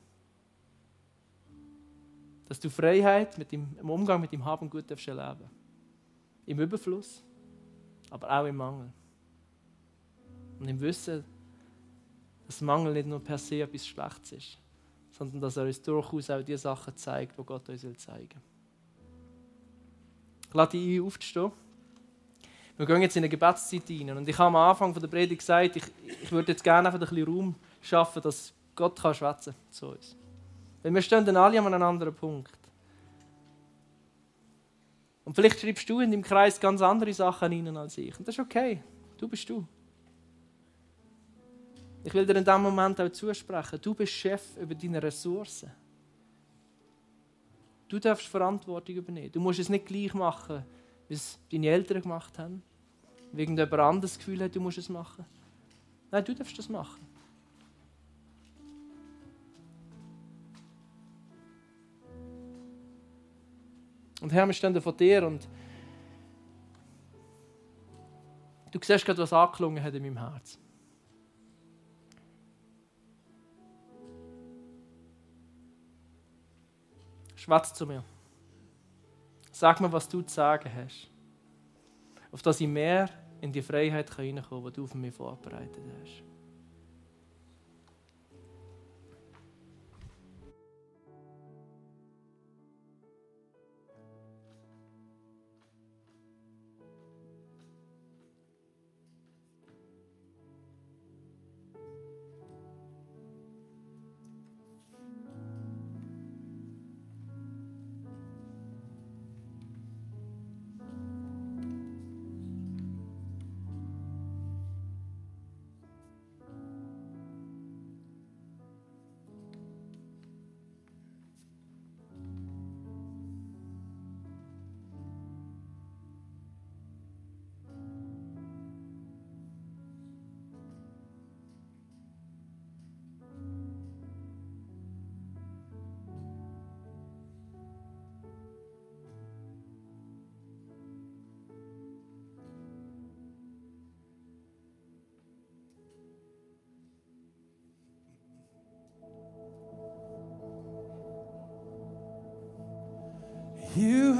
Dass 2.46 2.58
du 2.58 2.70
Freiheit 2.70 3.36
mit 3.36 3.52
dem, 3.52 3.76
im 3.78 3.90
Umgang 3.90 4.22
mit 4.22 4.32
dem 4.32 4.42
Haben 4.42 4.70
gut 4.70 4.90
erleben 4.90 5.18
darfst. 5.18 5.44
Im 6.46 6.60
Überfluss, 6.60 7.22
aber 8.08 8.40
auch 8.40 8.46
im 8.46 8.56
Mangel. 8.56 8.90
Und 10.58 10.66
im 10.66 10.80
Wissen, 10.80 11.24
dass 12.46 12.62
Mangel 12.62 12.94
nicht 12.94 13.06
nur 13.06 13.22
per 13.22 13.36
se 13.36 13.60
etwas 13.60 13.86
Schlechtes 13.86 14.32
ist, 14.32 14.63
sondern 15.16 15.40
dass 15.40 15.56
er 15.56 15.64
uns 15.64 15.80
durchaus 15.80 16.30
auch 16.30 16.42
die 16.42 16.56
Sachen 16.56 16.96
zeigt, 16.96 17.38
die 17.38 17.42
Gott 17.44 17.68
uns 17.68 17.82
zeigen 17.98 18.28
will. 18.28 18.42
Ich 20.48 20.54
lade 20.54 20.70
dich 20.72 20.98
ein, 20.98 21.06
aufzustehen. 21.06 21.52
Wir 22.76 22.86
gehen 22.86 23.02
jetzt 23.02 23.16
in 23.16 23.20
eine 23.20 23.28
Gebetszeit 23.28 23.82
rein. 23.88 24.16
Und 24.16 24.28
ich 24.28 24.36
habe 24.36 24.48
am 24.48 24.56
Anfang 24.56 24.92
der 24.92 25.06
Predigt 25.06 25.40
gesagt, 25.40 25.76
ich, 25.76 25.84
ich 26.22 26.32
würde 26.32 26.52
jetzt 26.52 26.64
gerne 26.64 26.88
einfach 26.88 27.00
ein 27.00 27.08
bisschen 27.08 27.26
Raum 27.26 27.54
schaffen, 27.80 28.22
dass 28.22 28.52
Gott 28.74 29.00
kann 29.00 29.14
schwätzen 29.14 29.54
zu 29.70 29.88
uns. 29.88 30.16
Weil 30.82 30.92
wir 30.92 31.02
stehen 31.02 31.24
dann 31.24 31.36
alle 31.36 31.60
an 31.60 31.72
einem 31.72 31.82
anderen 31.82 32.14
Punkt. 32.14 32.50
Und 35.24 35.34
vielleicht 35.34 35.60
schreibst 35.60 35.88
du 35.88 36.00
in 36.00 36.10
deinem 36.10 36.22
Kreis 36.22 36.58
ganz 36.58 36.82
andere 36.82 37.12
Sachen 37.12 37.52
rein 37.52 37.76
als 37.76 37.96
ich. 37.96 38.18
Und 38.18 38.26
das 38.26 38.34
ist 38.34 38.40
okay. 38.40 38.82
Du 39.16 39.28
bist 39.28 39.48
du. 39.48 39.64
Ich 42.04 42.12
will 42.12 42.26
dir 42.26 42.36
in 42.36 42.44
diesem 42.44 42.62
Moment 42.62 43.00
auch 43.00 43.08
zusprechen, 43.10 43.80
du 43.80 43.94
bist 43.94 44.12
Chef 44.12 44.58
über 44.58 44.74
deine 44.74 45.02
Ressourcen. 45.02 45.72
Du 47.88 47.98
darfst 47.98 48.26
Verantwortung 48.26 48.96
übernehmen. 48.96 49.32
Du 49.32 49.40
musst 49.40 49.58
es 49.58 49.70
nicht 49.70 49.86
gleich 49.86 50.12
machen, 50.12 50.64
wie 51.08 51.14
es 51.14 51.38
deine 51.50 51.68
Eltern 51.68 52.02
gemacht 52.02 52.38
haben. 52.38 52.62
Wie 53.32 53.40
irgendjemand 53.40 53.80
anderes 53.80 54.18
Gefühl 54.18 54.42
hat, 54.42 54.54
du 54.54 54.60
musst 54.60 54.78
es 54.78 54.90
machen. 54.90 55.24
Nein, 56.10 56.24
du 56.24 56.34
darfst 56.34 56.58
das 56.58 56.68
machen. 56.68 57.06
Und 64.20 64.32
Herr, 64.32 64.46
wir 64.46 64.52
stehen 64.52 64.80
vor 64.80 64.92
dir 64.92 65.26
und 65.26 65.48
du 68.70 68.78
siehst 68.82 69.04
gerade, 69.04 69.22
was 69.22 69.32
angeklungen 69.32 69.82
hat 69.82 69.94
in 69.94 70.02
meinem 70.02 70.18
Herzen. 70.18 70.63
Schwatz 77.44 77.74
zu 77.74 77.84
mir. 77.84 78.02
Sag 79.52 79.78
mir, 79.78 79.92
was 79.92 80.08
du 80.08 80.22
zu 80.22 80.34
sagen 80.34 80.70
hast. 80.74 81.10
Auf 82.32 82.40
dass 82.40 82.58
ich 82.58 82.66
mehr 82.66 83.10
in 83.42 83.52
die 83.52 83.60
Freiheit 83.60 84.16
hineinkommen 84.16 84.64
kann, 84.64 84.72
die 84.72 84.76
du 84.80 84.86
für 84.86 84.96
mich 84.96 85.14
vorbereitet 85.14 85.84
hast. 86.00 86.22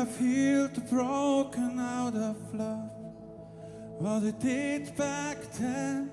have 0.04 0.18
healed 0.18 0.74
the 0.74 0.82
broken 0.82 1.78
out 1.78 2.14
of 2.14 2.36
love. 2.54 2.90
What 3.98 4.22
it 4.24 4.38
did 4.38 4.94
back 4.96 5.38
then, 5.52 6.10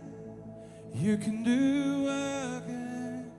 you 0.93 1.17
can 1.17 1.43
do 1.43 2.07
again. 2.07 3.31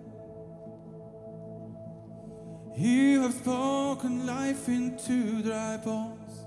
You 2.76 3.22
have 3.22 3.32
spoken 3.32 4.26
life 4.26 4.68
into 4.68 5.42
dry 5.42 5.78
bones. 5.78 6.44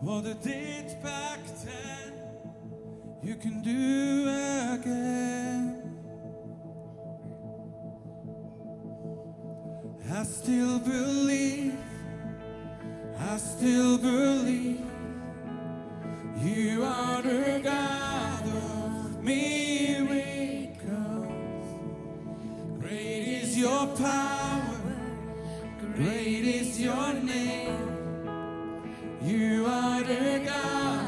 What 0.00 0.24
it 0.24 0.42
did 0.42 1.00
back 1.00 1.38
then, 1.64 2.12
you 3.22 3.36
can 3.36 3.62
do 3.62 4.22
again. 4.74 5.76
I 10.12 10.24
still 10.24 10.80
believe 10.80 11.89
I 13.32 13.36
still 13.36 13.96
believe 13.96 14.80
you 16.42 16.82
are 16.82 17.22
the 17.22 17.60
God 17.62 18.42
of 18.42 19.22
miracles. 19.22 20.80
Great 22.80 23.28
is 23.42 23.56
your 23.56 23.86
power, 23.86 24.96
great 25.94 26.44
is 26.44 26.80
your 26.80 27.12
name. 27.12 27.78
You 29.22 29.64
are 29.64 30.02
the 30.02 30.42
God. 30.44 30.99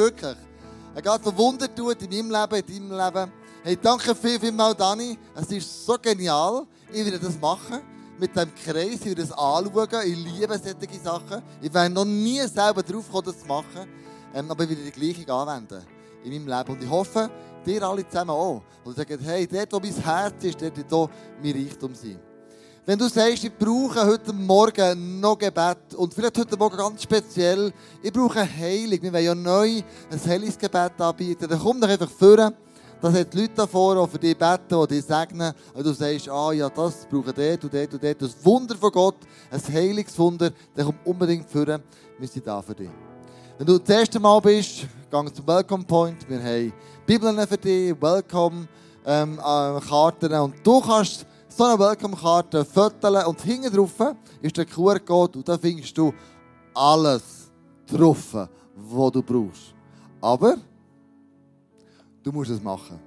wirklich. 0.00 0.36
Er 0.94 1.02
geht 1.02 1.24
so 1.24 1.36
Wunder 1.36 1.72
tut 1.72 2.02
in 2.02 2.28
meinem 2.28 2.50
Leben, 2.50 2.68
in 2.68 2.88
deinem 2.88 3.14
Leben. 3.14 3.32
Hey, 3.62 3.76
danke 3.76 4.14
viel, 4.14 4.40
viel 4.40 4.52
mal, 4.52 4.74
Dani. 4.74 5.18
Es 5.34 5.52
ist 5.52 5.86
so 5.86 5.96
genial. 6.00 6.66
Ich 6.92 7.04
werde 7.04 7.18
das 7.18 7.38
machen. 7.38 7.80
Mit 8.18 8.34
diesem 8.34 8.54
Kreis, 8.54 9.00
ich 9.00 9.06
werde 9.06 9.22
es 9.22 9.32
anschauen. 9.32 9.88
Ich 10.06 10.16
liebe 10.16 10.58
solche 10.58 11.00
Sachen. 11.02 11.42
Ich 11.60 11.72
wäre 11.72 11.90
noch 11.90 12.04
nie 12.04 12.40
selber 12.40 12.82
drauf 12.82 13.06
gekommen, 13.06 13.26
das 13.26 13.40
zu 13.40 13.46
machen. 13.46 13.86
Ähm, 14.34 14.50
aber 14.50 14.64
ich 14.64 14.70
werde 14.70 14.82
die 14.82 14.90
Gleichung 14.90 15.28
anwenden. 15.28 15.84
In 16.24 16.32
meinem 16.32 16.58
Leben. 16.58 16.72
Und 16.72 16.82
ich 16.82 16.90
hoffe, 16.90 17.30
dir 17.64 17.82
alle 17.82 18.06
zusammen 18.08 18.30
auch. 18.30 18.62
Und 18.84 18.96
sagt, 18.96 19.10
hey, 19.22 19.46
dort, 19.46 19.72
wo 19.72 19.78
mein 19.78 19.94
Herz 19.94 20.42
ist, 20.42 20.60
dort 20.60 20.76
wird 20.76 20.90
mein 21.42 21.52
Reichtum 21.52 21.94
sein. 21.94 22.18
Wenn 22.90 22.98
du 22.98 23.08
sagst, 23.08 23.44
ich 23.44 23.56
brauche 23.56 24.04
heute 24.04 24.32
Morgen 24.32 25.20
noch 25.20 25.38
Gebet 25.38 25.94
und 25.96 26.12
vielleicht 26.12 26.36
heute 26.36 26.56
Morgen 26.56 26.76
ganz 26.76 27.04
speziell, 27.04 27.72
ich 28.02 28.12
brauche 28.12 28.40
Heilung, 28.40 29.00
wir 29.00 29.12
wollen 29.12 29.24
ja 29.24 29.32
neu 29.32 29.80
ein 30.10 30.20
Heilungsgebet 30.26 31.00
anbieten, 31.00 31.46
dann 31.48 31.60
komm 31.60 31.80
doch 31.80 31.88
einfach 31.88 32.10
vor. 32.10 32.36
Da 32.36 33.10
sind 33.12 33.32
die 33.32 33.42
Leute 33.42 33.52
da 33.54 33.68
vorne, 33.68 34.04
die 34.04 34.10
für 34.10 34.18
dich 34.18 34.36
beten, 34.36 34.80
die 34.82 34.86
dich 34.88 35.04
segnen. 35.04 35.52
Und 35.72 35.86
du 35.86 35.92
sagst, 35.92 36.28
ah 36.30 36.50
ja, 36.50 36.68
das 36.68 37.06
brauche 37.08 37.32
dort 37.32 37.62
und 37.62 37.72
dort 37.72 37.94
und 37.94 38.02
dort. 38.02 38.22
Das 38.22 38.44
Wunder 38.44 38.74
von 38.74 38.90
Gott, 38.90 39.18
ein 39.52 39.62
Heilungswunder, 39.72 40.50
dann 40.74 40.86
komm 40.86 40.96
unbedingt 41.04 41.48
vor. 41.48 41.64
Wir 41.64 42.28
sind 42.28 42.44
da 42.44 42.60
für 42.60 42.74
dich. 42.74 42.90
Wenn 43.56 43.68
du 43.68 43.78
das 43.78 43.88
erste 43.88 44.18
Mal 44.18 44.40
bist, 44.40 44.88
geh 45.08 45.32
zum 45.32 45.46
Welcome 45.46 45.84
Point. 45.84 46.28
Wir 46.28 46.42
haben 46.42 46.72
Bibeln 47.06 47.38
für 47.46 47.56
dich, 47.56 47.94
Welcome 48.02 48.66
ähm, 49.06 49.38
äh, 49.38 49.80
Karten. 49.80 50.32
Und 50.32 50.54
du 50.64 50.80
kannst 50.80 51.24
so 51.50 51.64
eine 51.64 51.78
Welcome-Karte 51.78 52.64
fotografieren 52.64 53.26
und 53.26 53.40
hinten 53.42 53.74
drauf 53.74 54.14
ist 54.40 54.56
der 54.56 54.64
QR-Code 54.64 55.38
und 55.38 55.48
da 55.48 55.58
findest 55.58 55.96
du 55.96 56.12
alles 56.74 57.50
drauf, 57.86 58.34
was 58.74 59.12
du 59.12 59.22
brauchst. 59.22 59.74
Aber 60.20 60.56
du 62.22 62.32
musst 62.32 62.50
es 62.50 62.62
machen. 62.62 62.98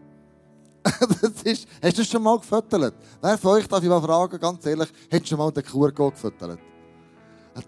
das 0.83 1.43
ist, 1.43 1.67
hast 1.81 1.97
du 1.97 2.01
das 2.01 2.07
schon 2.07 2.21
mal 2.21 2.37
gefotografiert? 2.37 2.95
Wer 3.21 3.37
von 3.37 3.51
euch 3.51 3.67
darf 3.67 3.81
ich 3.81 3.89
mal 3.89 4.01
fragen, 4.01 4.39
ganz 4.39 4.65
ehrlich, 4.65 4.89
hast 5.11 5.23
du 5.23 5.27
schon 5.27 5.37
mal 5.37 5.51
den 5.51 5.63
QR-Code 5.63 6.11
gefotografiert? 6.11 6.59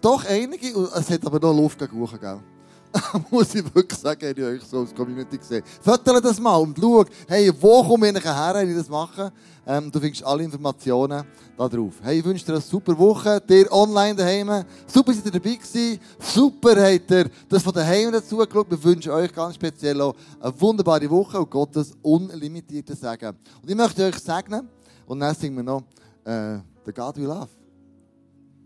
Doch 0.00 0.24
einige, 0.24 0.68
es 0.68 1.10
hat 1.10 1.24
aber 1.24 1.38
noch 1.38 1.54
Luft 1.54 1.78
gegen? 1.78 2.55
muss 3.30 3.54
ich 3.54 3.74
wirklich 3.74 3.98
sagen, 3.98 4.34
ich 4.36 4.42
euch 4.42 4.62
so 4.62 4.80
als 4.80 4.94
Community 4.94 5.38
gesehen. 5.38 5.62
Fotografiert 5.80 6.24
das 6.24 6.40
mal 6.40 6.56
und 6.56 6.76
schau, 6.78 7.04
hey, 7.28 7.52
wo 7.60 7.82
komme 7.82 8.10
ich 8.10 8.24
her, 8.24 8.52
wenn 8.54 8.70
ich 8.70 8.76
das 8.76 8.88
mache? 8.88 9.32
Ähm, 9.66 9.90
du 9.90 9.98
findest 9.98 10.24
alle 10.24 10.44
Informationen 10.44 11.24
da 11.56 11.68
drauf. 11.68 11.94
Hey, 12.02 12.18
ich 12.18 12.24
wünsche 12.24 12.44
dir 12.44 12.52
eine 12.52 12.60
super 12.60 12.96
Woche, 12.96 13.40
dir 13.40 13.70
online 13.72 14.14
daheim. 14.14 14.64
Super, 14.86 15.12
seid 15.12 15.26
ihr 15.26 15.32
dabei 15.32 15.54
gewesen. 15.56 15.98
Super, 16.20 16.70
habt 16.70 17.10
ihr 17.10 17.30
das 17.48 17.62
von 17.62 17.72
daheim 17.72 18.12
dazu 18.12 18.36
geschaut. 18.36 18.70
Wir 18.70 18.82
wünschen 18.82 19.10
euch 19.10 19.32
ganz 19.32 19.56
speziell 19.56 20.00
auch 20.00 20.14
eine 20.40 20.60
wunderbare 20.60 21.10
Woche 21.10 21.40
und 21.40 21.50
Gottes 21.50 21.92
unlimitierte 22.02 22.94
Segen. 22.94 23.36
Und 23.60 23.68
ich 23.68 23.76
möchte 23.76 24.04
euch 24.04 24.18
segnen 24.18 24.68
und 25.06 25.18
dann 25.18 25.34
singen 25.34 25.56
wir 25.56 25.64
noch 25.64 25.82
äh, 26.24 26.58
The 26.84 26.92
God 26.92 27.16
We 27.16 27.22
Love. 27.22 27.48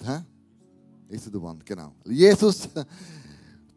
Hä? 0.04 0.20
Ist 1.08 1.26
er 1.26 1.32
der 1.32 1.42
One, 1.42 1.58
genau. 1.64 1.92
Jesus, 2.04 2.68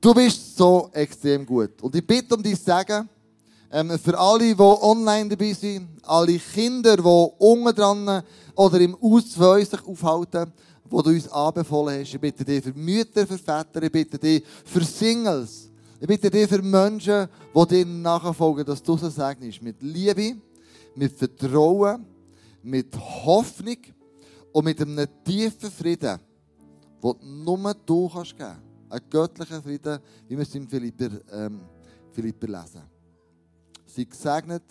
du 0.04 0.14
bist 0.14 0.58
so 0.58 0.90
extrem 0.94 1.46
gut. 1.46 1.82
Und 1.82 1.96
ich 1.96 2.06
bitte 2.06 2.36
um 2.36 2.44
dein 2.44 2.56
Segen 2.56 3.10
ähm, 3.72 3.98
für 3.98 4.18
alle, 4.20 4.54
die 4.54 4.62
online 4.62 5.30
dabei 5.30 5.54
sind, 5.54 5.88
alle 6.04 6.38
Kinder, 6.38 6.98
die 6.98 7.04
unten 7.40 7.76
dran 7.76 8.24
oder 8.56 8.80
im 8.82 8.96
Aus 8.96 9.34
sich 9.34 9.88
aufhalten, 9.88 10.52
wo 10.86 11.02
du 11.02 11.10
uns 11.10 11.28
anbefohlen 11.30 12.02
hast. 12.02 12.14
Ich 12.14 12.20
bitte 12.20 12.44
dich 12.44 12.64
für 12.64 12.74
Mütter, 12.74 13.26
für 13.26 13.38
Väter, 13.38 13.82
ich 13.82 13.92
bitte 13.92 14.20
dich 14.20 14.44
für 14.66 14.84
Singles. 14.84 15.70
Ich 16.00 16.08
bitte 16.08 16.30
dich 16.30 16.50
für 16.50 16.62
Menschen, 16.62 17.30
die 17.56 17.68
dir 17.68 17.86
nachfolgen, 17.86 18.66
dass 18.66 18.84
du 18.84 18.98
so 18.98 19.10
segnest. 19.10 19.62
Mit 19.62 19.82
Liebe, 19.82 20.36
mit 20.96 21.18
Vertrauen, 21.18 22.06
mit 22.62 22.94
Hoffnung 22.98 23.78
und 24.52 24.66
mit 24.66 24.82
einem 24.82 25.08
tiefen 25.24 25.72
Frieden, 25.72 26.20
den 27.02 27.44
nur 27.44 27.74
du 27.86 28.10
kannst 28.10 28.38
geben. 28.38 28.63
Ein 28.94 29.02
göttlicher 29.10 29.60
Frieden, 29.60 30.00
wie 30.28 30.38
wir 30.38 30.44
es 30.44 30.54
in 30.54 30.68
Philipper, 30.68 31.10
ähm, 31.32 31.62
Philipper 32.12 32.46
lesen. 32.46 32.84
Seid 33.88 34.12
gesegnet 34.12 34.62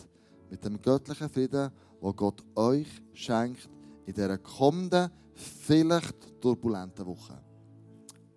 mit 0.49 0.65
dem 0.65 0.81
göttlichen 0.81 1.29
Frieden, 1.29 1.73
wo 2.01 2.13
Gott 2.13 2.41
euch 2.55 2.87
schenkt 3.15 3.69
in 4.07 4.15
dieser 4.15 4.39
kommenden, 4.39 5.11
vielleicht 5.35 6.41
turbulenten 6.41 7.05
Woche. 7.05 7.37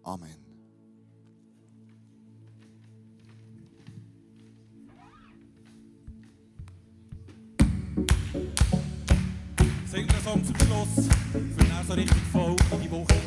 Amen. 0.01 0.43
Sing 9.85 10.07
den 10.07 10.23
Song 10.23 10.43
zum 10.43 10.55
Schluss, 10.55 11.07
für 11.31 11.87
so 11.87 11.93
richtig 11.93 12.21
voll 12.31 12.55
in 12.71 12.81
die 12.81 12.89
Woche 12.89 13.24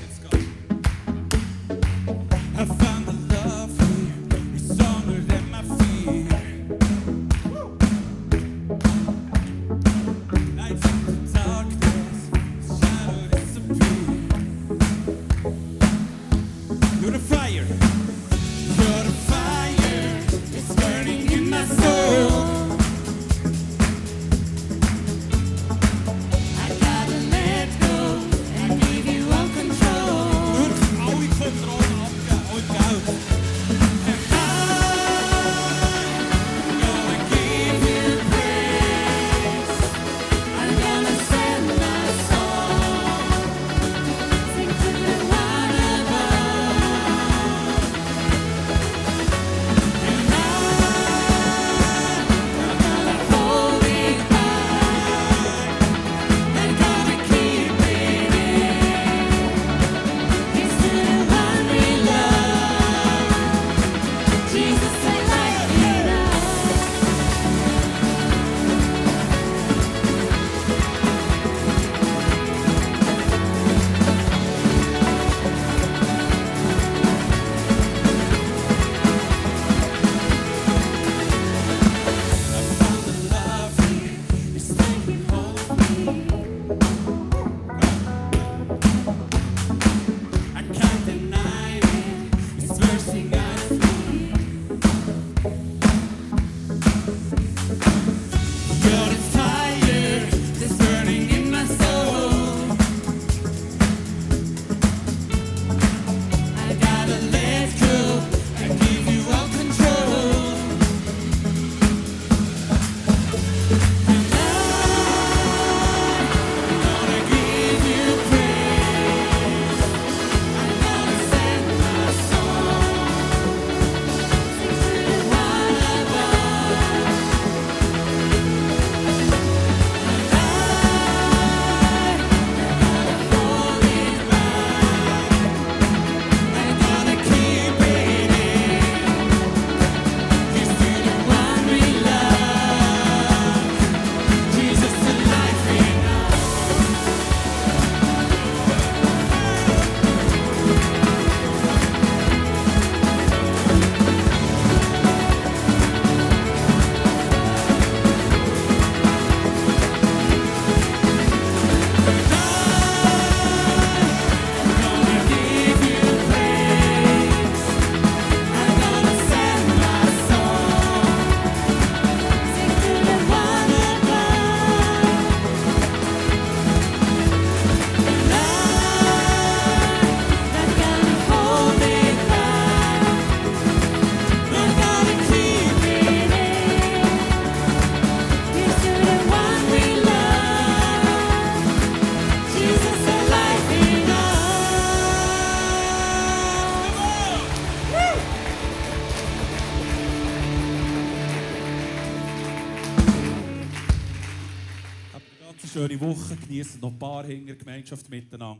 genießt 206.48 206.80
noch 206.80 206.90
ein 206.90 206.98
paar 206.98 207.24
Hinger 207.24 207.54
Gemeinschaft 207.54 208.08
miteinander 208.08 208.58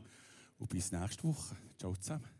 und 0.58 0.68
bis 0.68 0.92
nächste 0.92 1.24
Woche. 1.24 1.56
Ciao 1.78 1.94
zusammen. 1.96 2.37